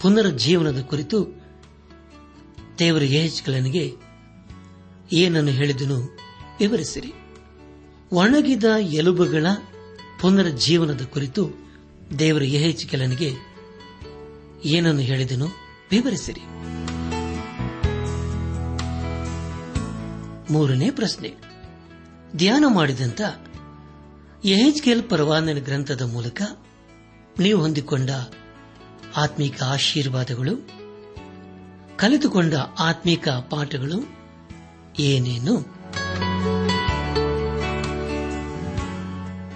ಪುನರುಜ್ಜೀವನದ 0.00 0.80
ಕುರಿತು 0.80 1.39
ದೇವರ 2.80 3.02
ಯೇಜ್ಗಳನಿಗೆ 3.02 3.92
ಏನನ್ನು 5.12 5.50
ಹೇಳಿದನು 5.50 6.16
ವಿವರಿಸಿರಿ. 6.60 7.12
ಒಣಗಿದ 8.12 8.64
ಎಲುಬುಗಳ 8.80 9.46
ಪುನರ್ಜೀವನದ 10.20 11.04
ಕುರಿತು 11.04 11.50
ದೇವರ 12.18 12.42
ಯಹೆಚ್ಕೆಲನಿಗೆ 12.42 13.32
ಏನನ್ನು 14.64 15.00
ಹೇಳಿದನು 15.00 15.46
ವಿವರಿಸಿರಿ. 15.90 16.40
ಮೂರನೇ 20.52 20.90
ಪ್ರಶ್ನೆ. 20.90 21.34
ಧ್ಯಾನ 22.36 22.64
ಮಾಡಿದಂತ 22.68 23.20
ಯಹೆಜ್ಕೆಲ್ 24.44 25.10
ಪರವಾನನ 25.10 25.58
ಗ್ರಂಥದ 25.58 26.02
ಮೂಲಕ 26.02 26.42
ನೀವು 27.40 27.60
ಹೊಂದಿಕೊಂಡ 27.60 28.10
ಆತ್ಮಿಕ 29.16 29.62
ಆಶೀರ್ವಾದಗಳು 29.62 30.79
ಕಲಿತುಕೊಂಡ 32.00 32.54
ಆತ್ಮಿಕ 32.78 33.28
ಪಾಠಗಳು 33.28 34.08
ಏನೇನು? 34.98 35.60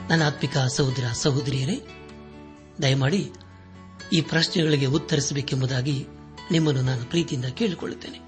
ನನ್ನ 0.08 0.26
ಆತ್ಮಿಕ 0.26 0.58
ಸಹೋದರ, 0.58 1.04
ಸಹೋದರಿಯರೇ, 1.12 1.80
ದಯಮಾಡಿ 2.82 3.30
ಈ 4.12 4.20
ಪ್ರಶ್ನೆಗಳಿಗೆ 4.20 4.86
ಉತ್ತರಿಸಬೇಕೆಂಬುದಾಗಿ 4.86 6.06
ನಿಮ್ಮನ್ನು 6.50 6.82
ನಾನು 6.82 7.04
ಪ್ರೀತಿಯಿಂದ 7.04 7.44
ಕೇಳಿಕೊಳ್ಳುತ್ತೇನೆ. 7.44 8.20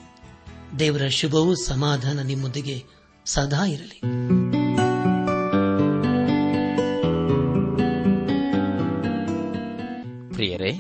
ದೇವರ 0.79 1.07
ಶುಭವೂ 1.07 1.55
ಸಮಾಧಾನ 1.55 2.23
ನಿಮ್ಮೊಂದಿಗೆ 2.23 2.85
ಸದಾ 3.25 3.67
ಇರಲಿ. 3.67 4.01
ಪ್ರಿಯರೇ, 10.35 10.79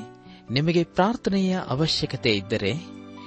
ನಿಮಗೆ 0.50 0.84
ಪ್ರಾರ್ಥನೆಯ 0.84 1.58
ಅವಶ್ಯಕತೆ 1.68 2.30
ಇದ್ದರೆ 2.30 2.95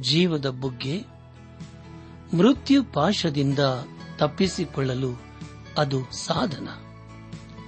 ಜೀವದ 0.00 0.46
ಬುಗ್ಗೆ 0.46 1.00
ಮೃತ್ಯು 2.36 2.84
ಪಾಶದಿಂದ 2.84 3.58
ತಪ್ಪಿಸಿಕೊಳ್ಳಲು 4.16 5.22
ಅದು 5.78 6.10
ಸಾಧನ. 6.10 6.68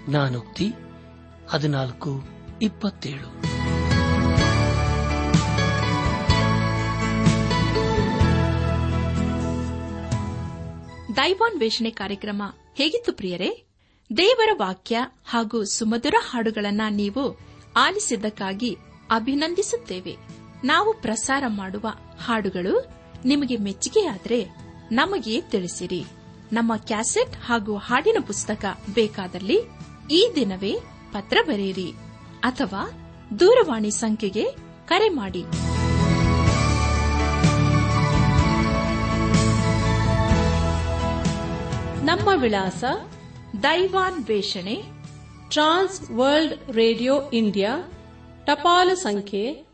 ಜ್ಞಾನೋಕ್ತಿ 0.08 0.72
ಹದಿನಾಲ್ಕು 1.48 2.22
ಇಪ್ಪತ್ತೇಳು. 2.62 3.54
ದೈವಾನ್ವೇಷಣೆ 11.16 11.90
ಕಾರ್ಯಕ್ರಮ 11.90 12.42
ಹೇಗಿತ್ತು 12.74 13.12
ಪ್ರಿಯರೇ? 13.12 13.64
ದೇವರ 14.16 14.48
ವಾಕ್ಯ 14.58 15.00
ಹಾಗೂ 15.24 15.64
ಸುಮಧುರ 15.64 16.14
ಹಾಡುಗಳನ್ನ 16.30 16.80
ನೀವು 16.90 17.38
ಆಲಿಸಿದ್ದಕ್ಕಾಗಿ 17.76 18.76
ಅಭಿನಂದಿಸುತ್ತೇವೆ. 19.10 20.43
ನಾವು 20.64 20.94
ಪ್ರಸಾರ 20.94 21.44
ಮಾಡುವ 21.46 21.92
ಹಾಡುಗಳು 22.24 22.92
ನಿಮಗೆ 23.24 23.56
ಮೆಚ್ಚುಗೆಯಾದರೆ 23.56 24.48
ನಮಗೆ 24.92 25.40
ತಿಳಿಸಿರಿ. 25.40 26.04
ನಮ್ಮ 26.52 26.76
ಕ್ಯಾಸೆಟ್ 26.76 27.36
ಹಾಗೂ 27.46 27.76
ಹಾಡಿನ 27.76 28.16
ಪುಸ್ತಕ 28.26 28.64
ಬೇಕಾದಲ್ಲಿ 28.94 29.60
ಈ 30.10 30.32
ದಿನವೇ 30.34 30.74
ಪತ್ರ 31.12 31.36
ಬರೆಯಿರಿ 31.46 31.92
ಅಥವಾ 32.42 32.90
ದೂರವಾಣಿ 33.40 33.90
ಸಂಖ್ಯೆಗೆ 33.90 34.46
ಕರೆ 34.86 35.08
ಮಾಡಿ. 35.08 35.42
ನಮ್ಮ 42.06 42.42
ವಿಳಾಸ 42.42 42.84
ದೈವಾನ್ 43.62 44.24
ವೇಷಣೆ, 44.24 44.82
ಟ್ರಾನ್ಸ್ 45.48 46.10
ವರ್ಲ್ಡ್ 46.10 46.70
ರೇಡಿಯೋ 46.70 47.30
ಇಂಡಿಯಾ, 47.30 47.92
ಟಪಾಲು 48.44 48.96
ಸಂಖ್ಯೆ 48.96 49.73